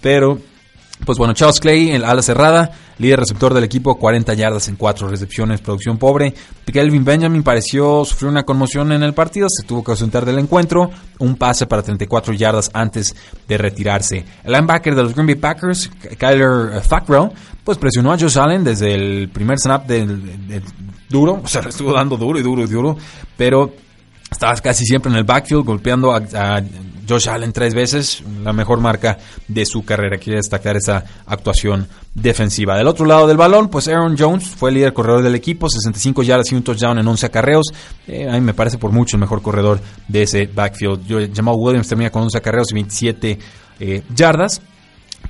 [0.00, 0.40] Pero
[1.04, 5.08] pues bueno, Charles Clay, el ala cerrada, líder receptor del equipo, 40 yardas en 4
[5.08, 6.34] recepciones, producción pobre.
[6.72, 10.90] Kelvin Benjamin pareció sufrir una conmoción en el partido, se tuvo que ausentar del encuentro,
[11.18, 13.14] un pase para 34 yardas antes
[13.48, 14.24] de retirarse.
[14.44, 17.30] El linebacker de los Green Bay Packers, Kyler Fackrell,
[17.64, 20.62] pues presionó a Josh Allen desde el primer snap del,
[21.08, 22.96] duro, o sea, estuvo dando duro y duro y duro,
[23.36, 23.72] pero
[24.34, 26.62] estaba casi siempre en el backfield golpeando a,
[27.06, 30.16] Josh Allen tres veces, la mejor marca de su carrera.
[30.16, 32.78] Quiere destacar esa actuación defensiva.
[32.78, 36.22] Del otro lado del balón, pues Aaron Jones fue el líder corredor del equipo, 65
[36.22, 37.66] yardas y un touchdown en 11 acarreos.
[38.08, 41.34] Eh, a mí me parece por mucho el mejor corredor de ese backfield.
[41.34, 43.38] Jamal Williams termina con 11 acarreos y 27
[43.80, 44.62] eh, yardas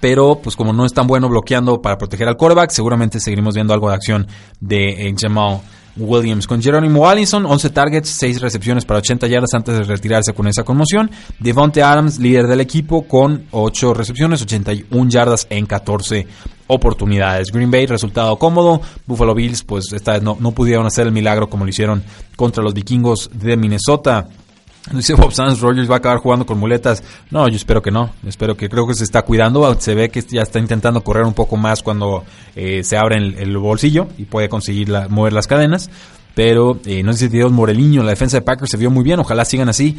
[0.01, 3.73] pero pues como no es tan bueno bloqueando para proteger al quarterback, seguramente seguiremos viendo
[3.73, 4.27] algo de acción
[4.61, 5.61] de eh, Jamal
[5.97, 6.47] Williams.
[6.47, 10.63] Con Jerónimo Allison, 11 targets, 6 recepciones para 80 yardas antes de retirarse con esa
[10.63, 11.11] conmoción.
[11.39, 16.27] Devonte Adams, líder del equipo, con 8 recepciones, 81 yardas en 14
[16.67, 17.51] oportunidades.
[17.53, 18.81] Green Bay, resultado cómodo.
[19.07, 22.03] Buffalo Bills, pues esta vez no, no pudieron hacer el milagro como lo hicieron
[22.37, 24.29] contra los vikingos de Minnesota.
[24.93, 27.03] Dice Bob Sands, Rogers va a acabar jugando con muletas.
[27.31, 28.11] No, yo espero que no.
[28.27, 29.81] Espero que creo que se está cuidando.
[29.81, 33.57] Se ve que ya está intentando correr un poco más cuando eh, se abre el,
[33.57, 35.89] bolsillo y puede conseguir mover las cadenas.
[36.35, 39.21] Pero eh, no sé si Dios Moreliño, la defensa de Packers se vio muy bien.
[39.21, 39.97] Ojalá sigan así.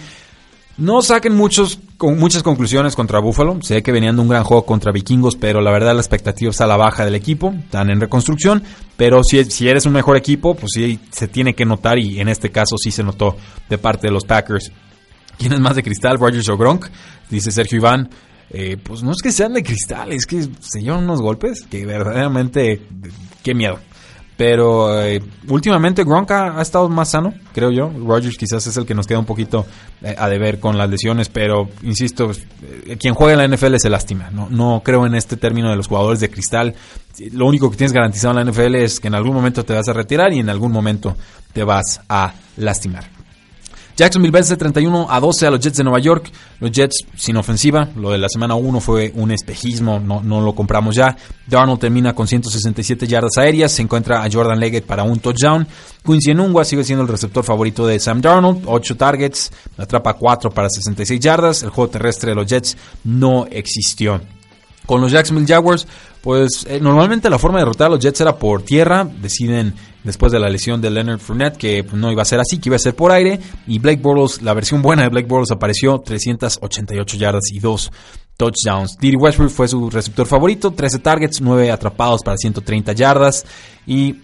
[0.77, 3.61] No saquen muchos, con muchas conclusiones contra Buffalo.
[3.61, 6.65] Sé que venían de un gran juego contra Vikingos, pero la verdad la expectativa está
[6.65, 7.53] a la baja del equipo.
[7.57, 8.61] Están en reconstrucción.
[8.97, 12.49] Pero si, eres un mejor equipo, pues sí se tiene que notar y en este
[12.49, 13.38] caso sí se notó
[13.69, 14.71] de parte de los Packers.
[15.38, 16.88] ¿Quién es más de cristal, Rogers o Gronk?
[17.29, 18.09] Dice Sergio Iván.
[18.49, 21.85] Eh, pues no es que sean de cristal, es que se llevan unos golpes que
[21.85, 22.81] verdaderamente,
[23.43, 23.79] qué miedo.
[24.37, 27.89] Pero eh, últimamente Gronk ha, estado más sano, creo yo.
[27.89, 29.65] Rogers quizás es el que nos queda un poquito
[30.01, 33.89] eh, a deber con las lesiones, pero insisto, eh, quien juega en la NFL se
[33.89, 34.29] lastima.
[34.31, 36.75] No, no creo en este término de los jugadores de cristal.
[37.31, 39.87] Lo único que tienes garantizado en la NFL es que en algún momento te vas
[39.87, 41.15] a retirar y en algún momento
[41.53, 43.14] te vas a lastimar.
[43.95, 46.29] Jacksonville vence 31 a 12 a los Jets de Nueva York.
[46.60, 47.88] Los Jets sin ofensiva.
[47.95, 51.15] Lo de la semana 1 fue un espejismo, no, lo compramos ya.
[51.47, 53.71] Darnold termina con 167 yardas aéreas.
[53.71, 55.65] Se encuentra a Jordan Leggett para un touchdown.
[56.05, 58.63] Quincy Enungua sigue siendo el receptor favorito de Sam Darnold.
[58.65, 61.63] 8 targets, atrapa 4 para 66 yardas.
[61.63, 64.19] El juego terrestre de los Jets no existió.
[64.86, 65.88] Con los Jacksonville Jaguars,
[66.22, 69.05] pues eh, normalmente la forma de derrotar a los Jets era por tierra.
[69.05, 69.74] Deciden
[70.06, 72.78] después de la lesión de Leonard Fournette que no iba a ser así, que iba
[72.78, 73.39] a ser por aire.
[73.68, 77.91] Y Blake Bortles, la versión buena de Blake Bortles apareció 388 yardas y 2
[78.38, 78.97] touchdowns.
[78.97, 83.45] Diddy Westbrook fue su receptor favorito, 13 targets, 9 atrapados para 130 yardas.
[83.86, 84.16] Y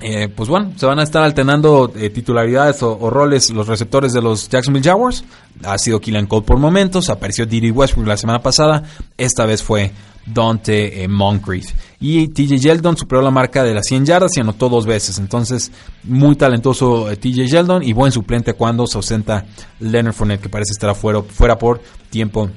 [0.00, 4.22] eh, pues bueno, se van a estar alternando eh, titularidades o, roles los receptores de
[4.22, 5.24] los Jacksonville Jaguars.
[5.64, 8.84] Ha sido Killian Cole por momentos, apareció Diddy Westbrook la semana pasada,
[9.16, 9.90] esta vez fue
[10.32, 11.72] Dante eh, Moncrief.
[12.00, 15.18] Y TJ Yeldon superó la marca de las 100 yardas y anotó dos veces.
[15.18, 15.72] Entonces,
[16.04, 19.46] muy talentoso TJ Yeldon y buen suplente cuando se ausenta
[19.80, 22.48] Leonard Fournette, que parece estar afuera, fuera por tiempo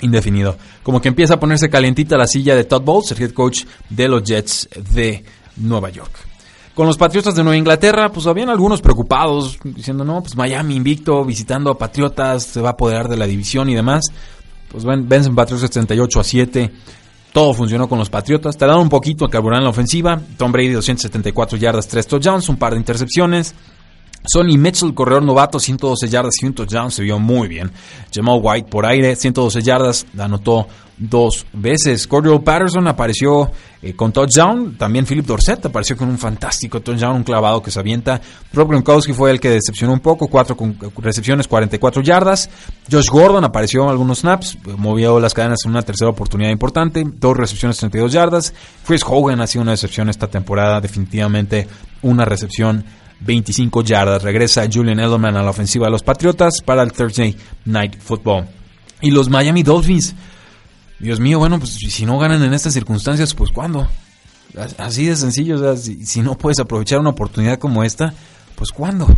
[0.00, 0.56] indefinido.
[0.82, 4.08] Como que empieza a ponerse calientita la silla de Todd Bowles, el head coach de
[4.08, 5.24] los Jets de
[5.56, 6.12] Nueva York.
[6.74, 11.22] Con los Patriotas de Nueva Inglaterra, pues habían algunos preocupados, diciendo, no, pues Miami invicto,
[11.24, 14.04] visitando a Patriotas, se va a apoderar de la división y demás.
[14.68, 16.72] Pues vencen Patriotas 78 a 7.
[17.32, 18.58] Todo funcionó con los Patriotas.
[18.58, 20.20] Tardaron un poquito a carburar en la ofensiva.
[20.36, 23.54] Tom Brady 274 yardas, 3 touchdowns, un par de intercepciones.
[24.24, 27.70] Sonny Mitchell, corredor novato, 112 yardas y un touchdown, se vio muy bien.
[28.12, 32.06] Jamal White por aire, 112 yardas, anotó dos veces.
[32.06, 33.50] Cordell Patterson apareció
[33.82, 34.76] eh, con touchdown.
[34.76, 38.20] También Philip Dorset apareció con un fantástico touchdown, un clavado que se avienta.
[38.52, 40.56] Rob Gronkowski fue el que decepcionó un poco, cuatro
[40.98, 42.48] recepciones, 44 yardas.
[42.90, 47.36] Josh Gordon apareció en algunos snaps, movió las cadenas en una tercera oportunidad importante, dos
[47.36, 48.54] recepciones, 32 yardas.
[48.86, 51.66] Chris Hogan ha sido una decepción esta temporada, definitivamente
[52.02, 52.84] una recepción
[53.24, 54.22] 25 yardas.
[54.22, 58.46] Regresa Julian Edelman a la ofensiva de los Patriotas para el Thursday Night Football.
[59.00, 60.14] Y los Miami Dolphins
[61.02, 63.88] Dios mío, bueno, pues si no ganan en estas circunstancias, pues ¿cuándo?
[64.78, 68.14] Así de sencillo, o sea, si, no puedes aprovechar una oportunidad como esta,
[68.54, 69.08] pues ¿cuándo?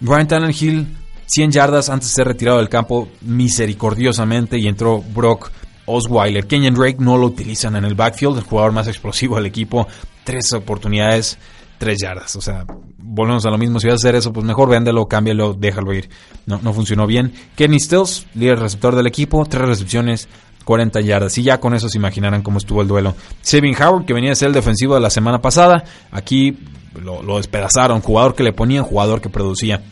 [0.00, 0.94] Brian Tannehill,
[1.24, 5.50] 100 yardas antes de ser retirado del campo misericordiosamente y entró Brock
[5.86, 6.46] Osweiler.
[6.46, 9.88] Kenyon Drake no lo utilizan en el backfield, el jugador más explosivo del equipo,
[10.24, 11.38] tres oportunidades,
[11.82, 12.36] tres yardas.
[12.36, 12.64] O sea,
[12.96, 16.08] volvemos a lo mismo, si vas a hacer eso, pues mejor véndelo, cámbialo, déjalo ir.
[16.46, 17.32] No, no funcionó bien.
[17.56, 20.28] Kenny Stills, líder receptor del equipo, tres recepciones,
[20.64, 21.36] 40 yardas.
[21.38, 23.16] Y ya con eso se imaginarán cómo estuvo el duelo.
[23.40, 26.56] Sabin Howard, que venía a ser el defensivo de la semana pasada, aquí
[27.02, 28.00] lo, despedazaron.
[28.00, 29.82] Jugador que le ponían, jugador que producía.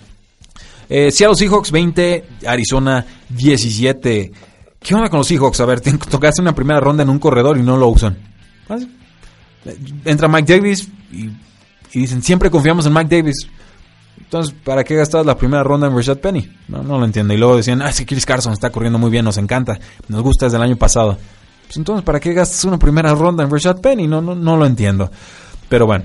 [0.88, 4.30] Eh, Seattle Seahawks 20, Arizona 17.
[4.78, 5.58] ¿Qué onda con los Seahawks?
[5.58, 8.16] A ver, tocaste una primera ronda en un corredor y no lo usan.
[10.04, 11.30] Entra Mike Davis y,
[11.92, 13.48] y dicen, siempre confiamos en Mike Davis.
[14.18, 16.48] Entonces, ¿para qué gastabas la primera ronda en Rashad Penny?
[16.68, 17.34] No, no lo entiendo.
[17.34, 19.78] Y luego decían, ah, es Chris Carson está corriendo muy bien, nos encanta,
[20.08, 21.18] nos gusta desde el año pasado.
[21.66, 24.06] Pues entonces, ¿para qué gastas una primera ronda en Rashad Penny?
[24.06, 25.10] No, no, no lo entiendo.
[25.68, 26.04] Pero bueno,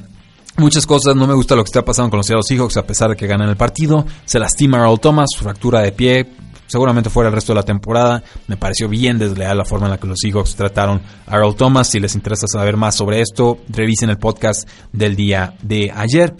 [0.57, 3.09] Muchas cosas, no me gusta lo que está pasando con los Seattle Seahawks a pesar
[3.09, 4.05] de que ganan el partido.
[4.23, 6.31] Se lastima Earl Thomas, fractura de pie,
[6.67, 8.23] seguramente fuera el resto de la temporada.
[8.47, 11.89] Me pareció bien desleal la forma en la que los Seahawks trataron a Earl Thomas.
[11.89, 16.35] Si les interesa saber más sobre esto, revisen el podcast del día de ayer.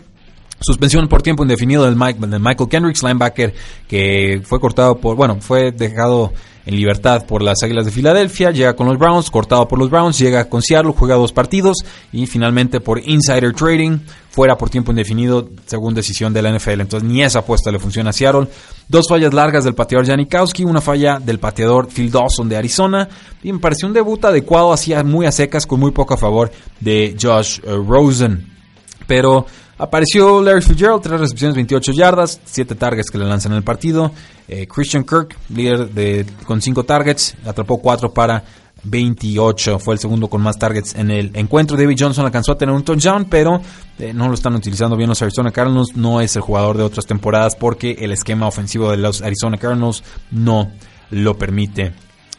[0.59, 3.53] Suspensión por tiempo indefinido del, Michael Kendricks, linebacker,
[3.87, 6.33] que fue cortado por, bueno, fue dejado
[6.65, 10.17] en libertad por las Águilas de Filadelfia, llega con los Browns, cortado por los Browns,
[10.17, 11.77] llega con Seattle, juega dos partidos
[12.11, 13.99] y finalmente por insider trading,
[14.29, 16.81] fuera por tiempo indefinido según decisión de la NFL.
[16.81, 18.47] Entonces ni esa apuesta le funciona a Seattle.
[18.87, 23.07] Dos fallas largas del pateador Janikowski, una falla del pateador Phil Dawson de Arizona
[23.43, 26.51] y me pareció un debut adecuado, hacía muy a secas con muy poco a favor
[26.79, 28.54] de Josh eh, Rosen.
[29.07, 29.45] Pero
[29.77, 34.11] Apareció Larry Fitzgerald, tres recepciones, 28 yardas, 7 targets que le lanzan en el partido.
[34.47, 38.41] Eh, Christian Kirk, líder de, con 5 targets, atrapó 4 para
[38.83, 39.79] 28.
[39.79, 41.75] Fue el segundo con más targets en el encuentro.
[41.75, 43.61] David Johnson alcanzó a tener un touchdown, pero
[43.99, 45.97] eh, no lo están utilizando bien los Arizona Cardinals.
[45.97, 50.03] No es el jugador de otras temporadas porque el esquema ofensivo de los Arizona Cardinals
[50.31, 50.71] no
[51.09, 51.91] lo permite.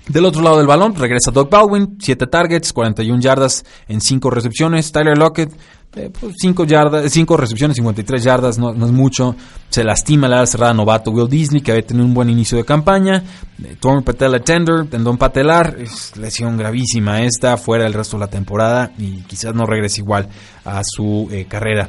[0.08, 4.92] Del otro lado del balón regresa Doug Baldwin, 7 targets, 41 yardas en 5 recepciones.
[4.92, 5.52] Tyler Lockett
[5.96, 9.34] 5 eh, yardas, 5 recepciones, 53 yardas, no, es mucho.
[9.70, 13.22] Se lastima la cerrada novato Will Disney, que había tenido un buen inicio de campaña.
[13.62, 18.28] Eh, Torn patella tender, tendón patelar, es lesión gravísima esta, fuera el resto de la
[18.28, 20.28] temporada y quizás no regrese igual
[20.64, 21.88] a su eh, carrera.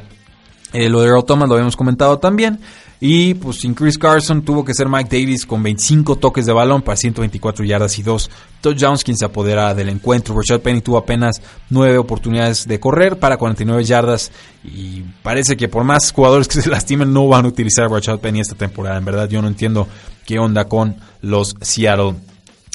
[0.72, 2.58] lo de Earl Thomas lo habíamos comentado también.
[3.00, 6.82] Y pues sin Chris Carson tuvo que ser Mike Davis con 25 toques de balón
[6.82, 8.30] para 124 yardas y 2
[8.60, 10.34] touchdowns quien se apodera del encuentro.
[10.34, 11.40] Rashad Penny tuvo apenas
[11.70, 14.32] 9 oportunidades de correr para 49 yardas
[14.64, 18.18] y parece que por más jugadores que se lastimen no van a utilizar a Rashad
[18.18, 18.98] Penny esta temporada.
[18.98, 19.86] En verdad yo no entiendo
[20.26, 22.16] qué onda con los Seattle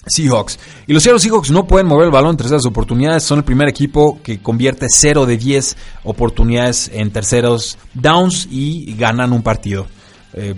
[0.06, 0.58] Seahawks.
[0.88, 3.24] Y los Seattle Seahawks no pueden mover el balón en terceras oportunidades.
[3.24, 9.34] Son el primer equipo que convierte 0 de 10 oportunidades en terceros downs y ganan
[9.34, 9.86] un partido.
[10.34, 10.56] Eh,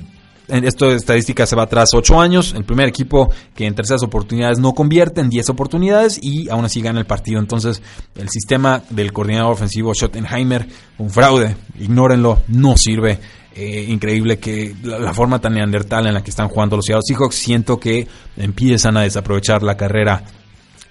[0.47, 2.53] esto de estadística se va atrás 8 años.
[2.53, 6.82] El primer equipo que en terceras oportunidades no convierte en 10 oportunidades y aún así
[6.82, 7.39] gana el partido.
[7.39, 7.82] Entonces,
[8.15, 10.67] el sistema del coordinador ofensivo Schottenheimer,
[10.97, 13.19] un fraude, ignórenlo, no sirve.
[13.57, 17.36] Eh, increíble que la, forma tan neandertal en la que están jugando los Seattle Seahawks,
[17.36, 18.05] siento que
[18.36, 20.23] empiezan a desaprovechar la carrera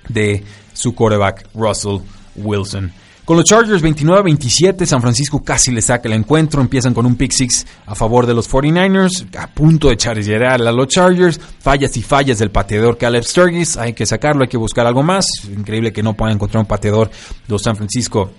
[0.08, 1.98] de su quarterback Russell
[2.36, 2.90] Wilson.
[3.24, 6.60] Con los Chargers 29-27, San Francisco casi le saca el encuentro.
[6.60, 10.58] Empiezan con un pick six a favor de los 49ers, a punto de chargear a
[10.58, 11.40] los Chargers.
[11.58, 13.78] Fallas y fallas del pateador Caleb Sturgis.
[13.78, 15.24] Hay que sacarlo, hay que buscar algo más.
[15.44, 17.14] Increíble que no puedan encontrar un pateador de
[17.48, 18.30] los San Francisco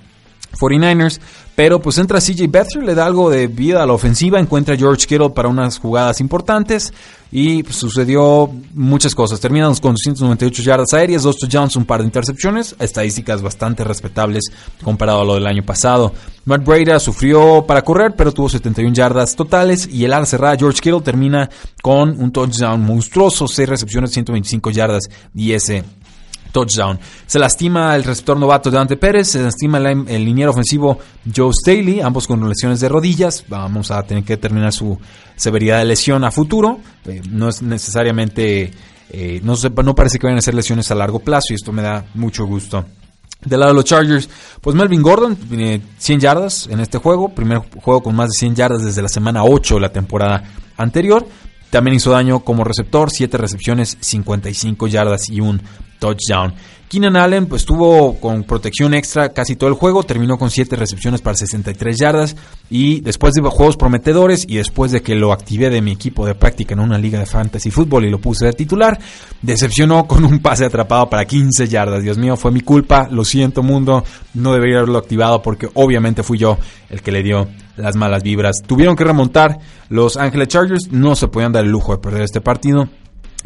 [0.56, 1.20] 49ers.
[1.56, 4.78] Pero pues entra CJ Beathard, le da algo de vida a la ofensiva, encuentra a
[4.78, 6.92] George Kittle para unas jugadas importantes
[7.32, 9.40] y pues, sucedió muchas cosas.
[9.40, 14.44] Terminamos con 298 yardas aéreas, dos touchdowns, un par de intercepciones, estadísticas bastante respetables
[14.84, 16.14] comparado a lo del año pasado.
[16.44, 20.82] Matt Breda sufrió para correr, pero tuvo 71 yardas totales y el ala cerrada George
[20.82, 21.50] Kittle termina
[21.82, 25.86] con un touchdown monstruoso, 6 recepciones, 125 yardas y ese
[26.56, 26.98] touchdown.
[27.28, 30.98] Se lastima el receptor novato Dante Pérez, se lastima el, el liniero ofensivo
[31.36, 33.44] Joe Staley, ambos con lesiones de rodillas.
[33.50, 34.98] Vamos a tener que determinar su
[35.36, 36.80] severidad de lesión a futuro.
[37.08, 38.72] Eh, no es necesariamente,
[39.10, 41.82] eh, no, no parece que vayan a ser lesiones a largo plazo y esto me
[41.82, 42.86] da mucho gusto.
[43.44, 44.30] Del lado de los Chargers,
[44.62, 45.38] pues Melvin Gordon,
[45.98, 49.44] 100 yardas en este juego, primer juego con más de 100 yardas desde la semana
[49.44, 50.42] 8 de la temporada
[50.78, 51.28] anterior.
[51.70, 55.62] También hizo daño como receptor, 7 recepciones, 55 yardas y un
[56.00, 56.54] touchdown.
[56.96, 61.22] Keenan Allen pues estuvo con protección extra casi todo el juego, terminó con 7 recepciones
[61.22, 62.38] para 63 yardas
[62.70, 66.36] y después de juegos prometedores y después de que lo activé de mi equipo de
[66.36, 68.98] práctica en una liga de fantasy fútbol y lo puse de titular,
[69.42, 72.02] decepcionó con un pase atrapado para 15 yardas.
[72.02, 76.38] Dios mío, fue mi culpa, lo siento mundo, no debería haberlo activado porque obviamente fui
[76.38, 76.58] yo
[76.90, 78.62] el que le dio las malas vibras.
[78.66, 79.58] Tuvieron que remontar
[79.90, 82.88] los Ángeles Chargers, no se podían dar el lujo de perder este partido.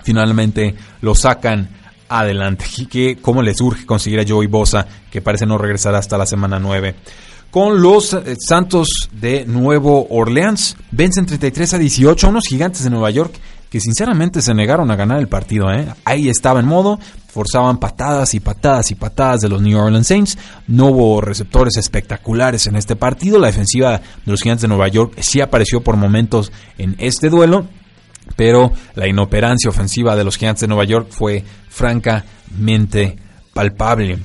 [0.04, 1.80] Finalmente lo sacan
[2.10, 2.66] adelante.
[2.90, 6.60] Que cómo les urge conseguir a Joey Bosa, que parece no regresar hasta la semana
[6.60, 6.96] 9.
[7.52, 12.90] Con los eh, Santos de Nuevo Orleans, vencen 33 a 18 a unos gigantes de
[12.90, 13.40] Nueva York
[13.70, 15.72] que sinceramente se negaron a ganar el partido.
[15.72, 15.88] ¿eh?
[16.04, 20.38] Ahí estaba en modo, forzaban patadas y patadas y patadas de los New Orleans Saints.
[20.68, 23.38] No hubo receptores espectaculares en este partido.
[23.38, 27.68] La defensiva de los gigantes de Nueva York sí apareció por momentos en este duelo
[28.36, 33.18] pero la inoperancia ofensiva de los Gigantes de Nueva York fue francamente
[33.54, 34.20] palpable.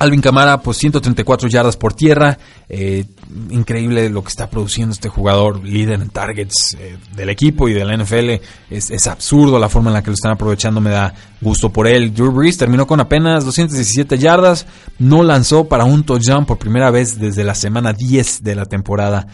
[0.00, 2.38] Alvin Camara, pues 134 yardas por tierra.
[2.68, 3.04] Eh,
[3.50, 7.84] increíble lo que está produciendo este jugador, líder en targets eh, del equipo y de
[7.84, 8.40] la NFL.
[8.70, 12.14] Es, absurdo la forma en la que lo están aprovechando, me da gusto por él.
[12.14, 14.66] Drew Brees terminó con apenas 217 yardas.
[14.98, 19.26] No lanzó para un touchdown por primera vez desde la semana 10 de la temporada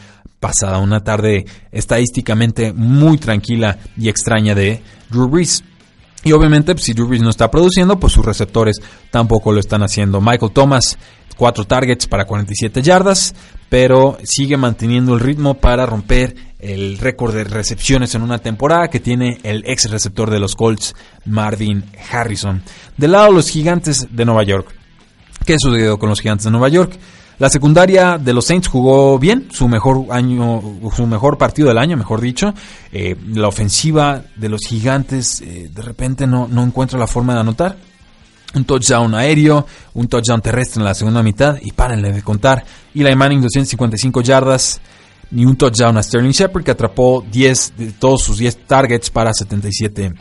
[0.45, 0.77] pasada.
[0.77, 5.65] Una tarde estadísticamente muy tranquila y extraña de Drew Brees.
[6.23, 8.77] Y obviamente, pues, si Drew Brees no está produciendo, pues sus receptores
[9.11, 10.21] tampoco lo están haciendo.
[10.21, 10.99] Michael Thomas,
[11.39, 13.35] cuatro targets para 47 yardas,
[13.71, 19.01] pero sigue manteniendo el ritmo para romper el récord de recepciones en una temporada que
[19.01, 22.63] tiene el ex receptor de los Colts, Marvin Harrison.
[22.99, 24.69] Del lado los gigantes de Nueva York.
[25.47, 26.99] ¿Qué sucedió con los gigantes de Nueva York?
[27.39, 30.63] La secundaria de los Saints jugó bien, su mejor año,
[30.95, 32.55] su mejor partido del año, mejor dicho.
[32.93, 37.41] Eh, la ofensiva de los gigantes eh, de repente no, no encuentra la forma de
[37.41, 37.77] anotar.
[38.55, 42.65] Un touchdown aéreo, un touchdown terrestre en la segunda mitad y párenle de contar.
[42.95, 44.81] Eli Manning 255 yardas
[45.33, 49.33] ni un touchdown a Sterling Shepard que atrapó 10 de todos sus 10 targets para
[49.33, 50.13] 77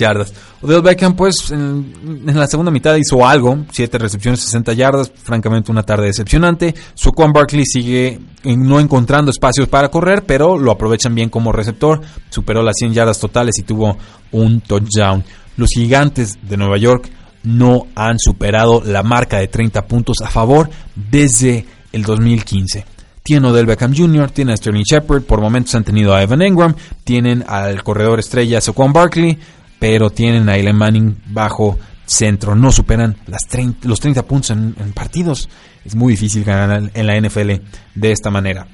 [0.00, 0.34] yardas.
[0.60, 5.84] Odell Beckham, pues, en, la segunda mitad hizo algo, 7 recepciones, 60 yardas, francamente una
[5.84, 6.74] tarde decepcionante.
[6.94, 12.62] Suquan Barkley sigue no encontrando espacios para correr, pero lo aprovechan bien como receptor, superó
[12.62, 13.96] las 100 yardas totales y tuvo
[14.32, 15.22] un touchdown.
[15.56, 17.08] Los gigantes de Nueva York
[17.44, 22.84] no han superado la marca de 30 puntos a favor desde el 2015
[23.22, 26.74] tienen Odell Beckham Jr., tienen a Sterling Shepard, por momentos han tenido a Evan Engram,
[27.04, 29.38] tienen al corredor estrella Saquon Barkley,
[29.80, 31.76] pero tienen a Eli Manning bajo
[32.06, 32.54] centro.
[32.54, 33.42] No superan las
[33.82, 35.48] los 30 puntos en, partidos.
[35.84, 37.50] Es muy difícil ganar en la NFL
[37.96, 38.68] de esta manera.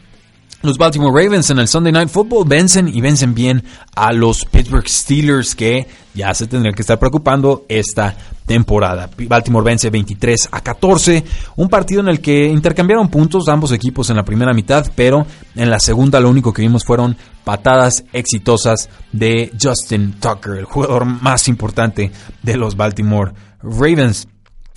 [0.66, 3.62] Los Baltimore Ravens en el Sunday Night Football vencen y vencen bien
[3.94, 9.08] a los Pittsburgh Steelers que ya se tendrían que estar preocupando esta temporada.
[9.16, 14.16] Baltimore vence 23 a 14, un partido en el que intercambiaron puntos ambos equipos en
[14.16, 19.52] la primera mitad, pero en la segunda lo único que vimos fueron patadas exitosas de
[19.62, 22.10] Justin Tucker, el jugador más importante
[22.42, 24.26] de los Baltimore Ravens.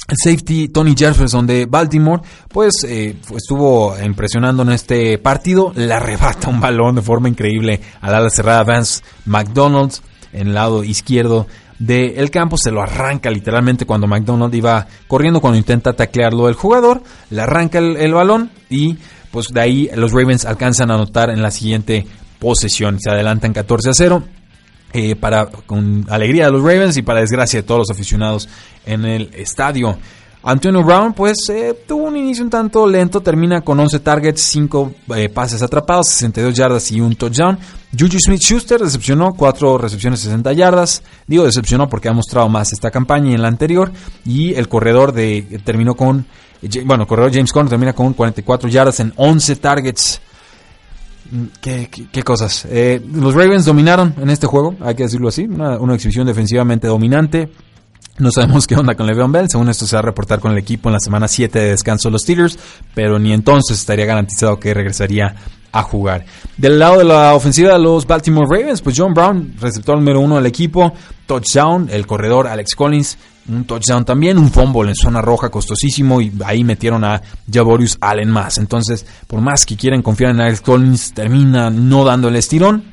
[0.09, 5.71] El safety Tony Jefferson de Baltimore, pues eh, estuvo impresionando en este partido.
[5.75, 10.01] Le arrebata un balón de forma increíble al ala cerrada Vance McDonald's
[10.33, 11.47] en el lado izquierdo
[11.77, 12.57] del campo.
[12.57, 17.01] Se lo arranca literalmente cuando McDonald iba corriendo, cuando intenta taclearlo el jugador.
[17.29, 18.97] Le arranca el, balón y
[19.31, 22.05] pues de ahí los Ravens alcanzan a anotar en la siguiente
[22.39, 22.99] posesión.
[22.99, 24.23] Se adelantan 14 a 0.
[24.91, 28.49] Eh, para con alegría de los Ravens y para desgracia de todos los aficionados
[28.87, 29.99] en el estadio.
[30.41, 34.93] Antonio Brown, pues eh, tuvo un inicio un tanto lento, termina con 11 targets, 5
[35.15, 37.59] eh, pases atrapados, 62 yardas y un touchdown.
[37.91, 41.03] Juju Smith Schuster decepcionó, 4 recepciones, 60 yardas.
[41.27, 43.91] Digo decepcionó porque ha mostrado más esta campaña y en la anterior.
[44.25, 46.25] Y el corredor de terminó con,
[46.85, 50.21] bueno, el corredor James Conner termina con 44 yardas en 11 targets.
[51.31, 52.65] Mm, ¿Qué, cosas?
[52.69, 57.49] Eh, los Ravens dominaron en este juego, hay que decirlo así, una, exhibición defensivamente dominante.
[58.17, 60.57] No sabemos qué onda con Le'Veon Bell, según esto se va a reportar con el
[60.57, 62.57] equipo en la semana 7 de descanso de los Steelers,
[62.93, 65.35] pero ni entonces estaría garantizado que regresaría
[65.71, 66.25] a jugar.
[66.57, 70.37] Del lado de la ofensiva de los Baltimore Ravens, pues John Brown, receptor número uno
[70.37, 70.93] del equipo,
[71.27, 73.17] touchdown, el corredor Alex Collins,
[73.49, 77.21] un touchdown también, un fumble en zona roja costosísimo y ahí metieron a
[77.51, 78.57] Javorius Allen más.
[78.57, 82.83] Entonces, por más que quieran confiar en Alex Collins, termina no dando el estirón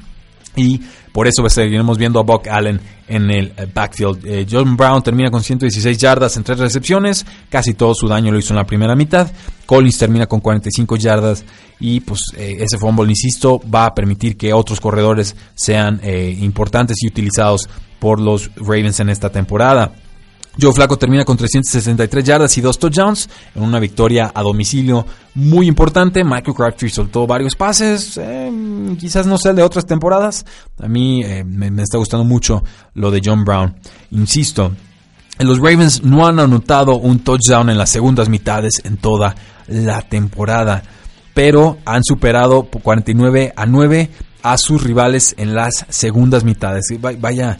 [0.57, 0.81] y
[1.13, 2.79] por eso seguiremos viendo a Buck Allen
[3.09, 4.27] en el eh, backfield.
[4.27, 8.39] Eh, John Brown termina con 116 yardas en tres recepciones, casi todo su daño lo
[8.39, 9.31] hizo en la primera mitad.
[9.65, 11.45] Collins termina con 45 yardas
[11.81, 17.09] y pues eh, ese fumble, insisto, va a permitir que otros corredores sean importantes y
[17.09, 19.93] utilizados por los Ravens en esta temporada.
[20.61, 25.05] Joe Flaco termina con 363 yardas y dos touchdowns en una victoria a domicilio
[25.35, 26.25] muy importante.
[26.25, 28.51] Michael Crabtree soltó varios pases, eh,
[28.99, 30.47] quizás no sea el de otras temporadas.
[30.79, 33.77] A mí eh, me, me, está gustando mucho lo de John Brown.
[34.13, 34.73] Insisto,
[35.39, 39.35] los Ravens no han anotado un touchdown en las segundas mitades en toda
[39.69, 40.83] la temporada,
[41.35, 44.11] pero han superado 49 a 9
[44.43, 46.87] a sus rivales en las segundas mitades.
[47.01, 47.59] Vaya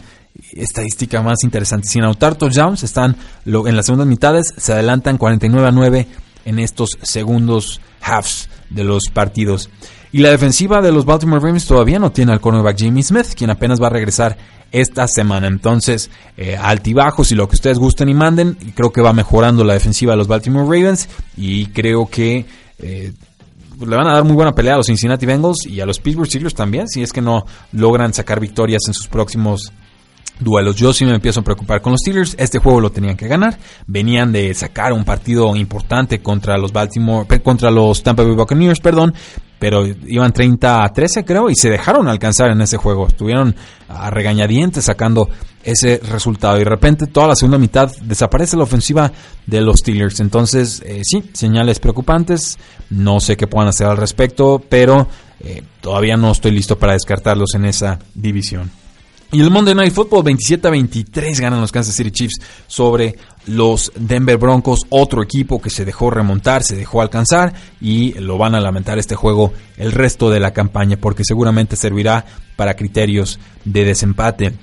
[0.53, 1.87] estadística más interesante.
[1.87, 6.07] Sin anotar touchdowns, están en las segundas mitades, se adelantan 49 a 9
[6.45, 9.69] en estos segundos halves de los partidos.
[10.11, 13.49] Y la defensiva de los Baltimore Ravens todavía no tiene al cornerback Jimmy Smith, quien
[13.49, 14.37] apenas va a regresar
[14.71, 15.47] esta semana.
[15.47, 19.73] Entonces, eh, altibajos y lo que ustedes gusten y manden, creo que va mejorando la
[19.73, 22.45] defensiva de los Baltimore Ravens y creo que
[22.79, 23.13] eh,
[23.79, 26.27] le van a dar muy buena pelea a los Cincinnati Bengals y a los Pittsburgh
[26.27, 29.71] Steelers también, si es que no logran sacar victorias en sus próximos
[30.39, 30.75] duelos.
[30.75, 32.35] Yo sí me empiezo a preocupar con los Steelers.
[32.39, 33.57] Este juego lo tenían que ganar.
[33.85, 39.13] Venían de sacar un partido importante contra los Baltimore, contra los Tampa Bay Buccaneers, perdón,
[39.59, 43.07] pero iban 30 a 13 creo y se dejaron alcanzar en ese juego.
[43.07, 43.55] Estuvieron
[43.89, 45.29] a regañadientes sacando
[45.63, 49.11] ese resultado y de repente toda la segunda mitad desaparece la ofensiva
[49.45, 50.19] de los Steelers.
[50.19, 52.57] Entonces, eh, sí, señales preocupantes.
[52.89, 55.07] No sé qué puedan hacer al respecto, pero
[55.39, 58.71] eh, todavía no estoy listo para descartarlos en esa división.
[59.31, 63.91] Y el Monday Night Football 27 a 23 ganan los Kansas City Chiefs sobre los
[63.95, 68.61] Denver Broncos, otro equipo que se dejó remontar, se dejó alcanzar y lo van a
[68.61, 72.25] lamentar este juego el resto de la campaña porque seguramente servirá
[72.55, 74.53] para criterios de desempate.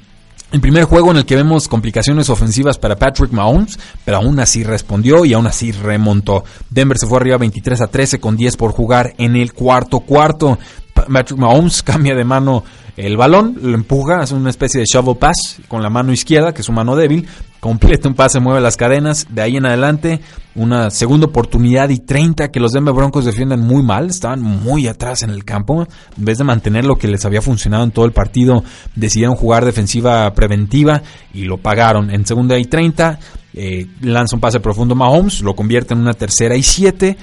[0.50, 4.62] El primer juego en el que vemos complicaciones ofensivas para Patrick Mahomes, pero aún así
[4.62, 6.44] respondió y aún así remontó.
[6.70, 10.58] Denver se fue arriba 23 a 13 con 10 por jugar en el cuarto cuarto.
[10.94, 12.64] Patrick Mahomes cambia de mano
[12.96, 16.60] el balón, lo empuja, hace una especie de shovel pass con la mano izquierda, que
[16.60, 17.26] es su mano débil,
[17.58, 20.20] completa un pase, mueve las cadenas, de ahí en adelante
[20.54, 25.22] una segunda oportunidad y 30 que los Denver Broncos defienden muy mal, estaban muy atrás
[25.22, 28.12] en el campo, en vez de mantener lo que les había funcionado en todo el
[28.12, 28.62] partido,
[28.94, 32.10] decidieron jugar defensiva preventiva y lo pagaron.
[32.10, 33.18] En segunda y 30
[33.54, 37.16] eh, lanza un pase profundo Mahomes, lo convierte en una tercera y 7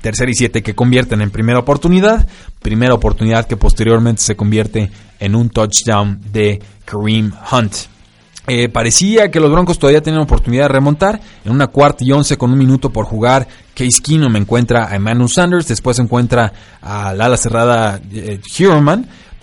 [0.00, 2.26] tercera y siete que convierten en primera oportunidad,
[2.60, 7.74] primera oportunidad que posteriormente se convierte en un touchdown de Kareem Hunt.
[8.46, 11.20] Eh, parecía que los Broncos todavía tenían oportunidad de remontar.
[11.44, 15.28] En una cuarta y once con un minuto por jugar, Case Keenum encuentra a Emmanuel
[15.28, 18.40] Sanders, después encuentra al ala cerrada eh,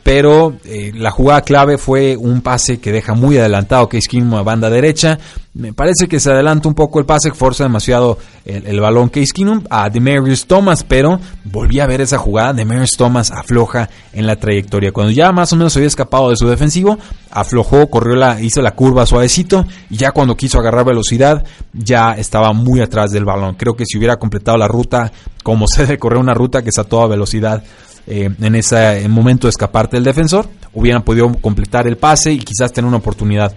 [0.08, 4.42] pero eh, la jugada clave fue un pase que deja muy adelantado Case Keenum a
[4.42, 5.20] banda derecha.
[5.54, 9.66] Me parece que se adelanta un poco el pase, forza demasiado el, balón Case Keenum
[9.70, 12.54] a Demarius Thomas, pero volví a ver esa jugada.
[12.54, 14.94] Demarius Thomas afloja en la trayectoria.
[14.94, 16.98] Cuando ya más o menos había escapado de su defensivo,
[17.30, 21.44] aflojó, corrió la, hizo la curva suavecito y ya cuando quiso agarrar velocidad,
[21.74, 23.56] ya estaba muy atrás del balón.
[23.56, 25.12] Creo que si hubiera completado la ruta
[25.44, 27.62] como se debe correr una ruta que está a toda velocidad,
[28.08, 32.74] eh, en ese momento de escaparte del defensor, hubieran podido completar el pase y quizás
[32.74, 33.54] tener una oportunidad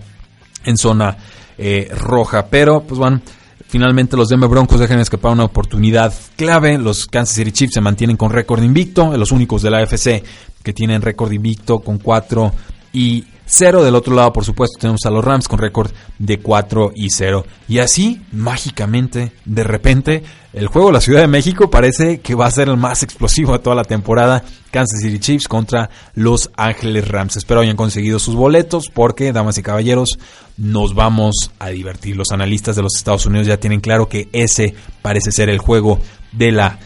[0.64, 1.16] en zona
[1.57, 2.46] eh, roja.
[2.46, 3.20] Pero, pues bueno,
[3.70, 6.76] Finalmente los Denver Broncos dejan escapar una oportunidad clave.
[6.76, 10.24] Los Kansas City Chiefs se mantienen con récord invicto, los únicos de la AFC
[10.64, 12.53] que tienen récord invicto con 4
[12.92, 13.84] y 0.
[13.84, 17.46] Del otro lado, por supuesto, tenemos a los Rams con récord de 4 y 0.
[17.68, 22.46] Y así, mágicamente, de repente, el juego de la Ciudad de México parece que va
[22.46, 24.42] a ser el más explosivo de toda la temporada.
[24.70, 27.36] Kansas City Chiefs contra Los Ángeles Rams.
[27.36, 30.18] Espero hayan conseguido sus boletos porque, damas y caballeros,
[30.57, 32.16] nos vamos a divertir.
[32.16, 36.01] Los analistas de los Estados Unidos ya tienen claro que ese parece ser el juego
[36.32, 36.78] de la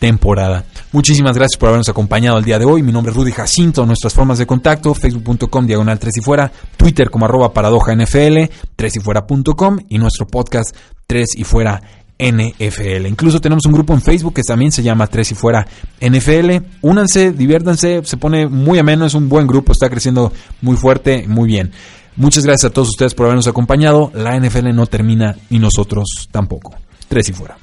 [0.00, 0.64] temporada.
[0.90, 2.82] Muchísimas gracias por habernos acompañado el día de hoy.
[2.82, 3.86] Mi nombre es Rudy Jacinto.
[3.86, 8.96] Nuestras formas de contacto, facebook.com diagonal 3 y fuera, twitter como arroba paradoja NFL, 3
[8.96, 10.74] y fuera.com y nuestro podcast
[11.06, 11.80] 3 y fuera
[12.22, 13.06] NFL.
[13.06, 15.66] Incluso tenemos un grupo en Facebook que también se llama 3 y fuera
[16.00, 16.64] NFL.
[16.82, 21.48] Únanse, diviértanse, se pone muy ameno, es un buen grupo, está creciendo muy fuerte, muy
[21.48, 21.72] bien.
[22.16, 24.10] Muchas gracias a todos ustedes por habernos acompañado.
[24.14, 26.74] La NFL no termina y nosotros tampoco.
[27.08, 27.61] 3 y fuera.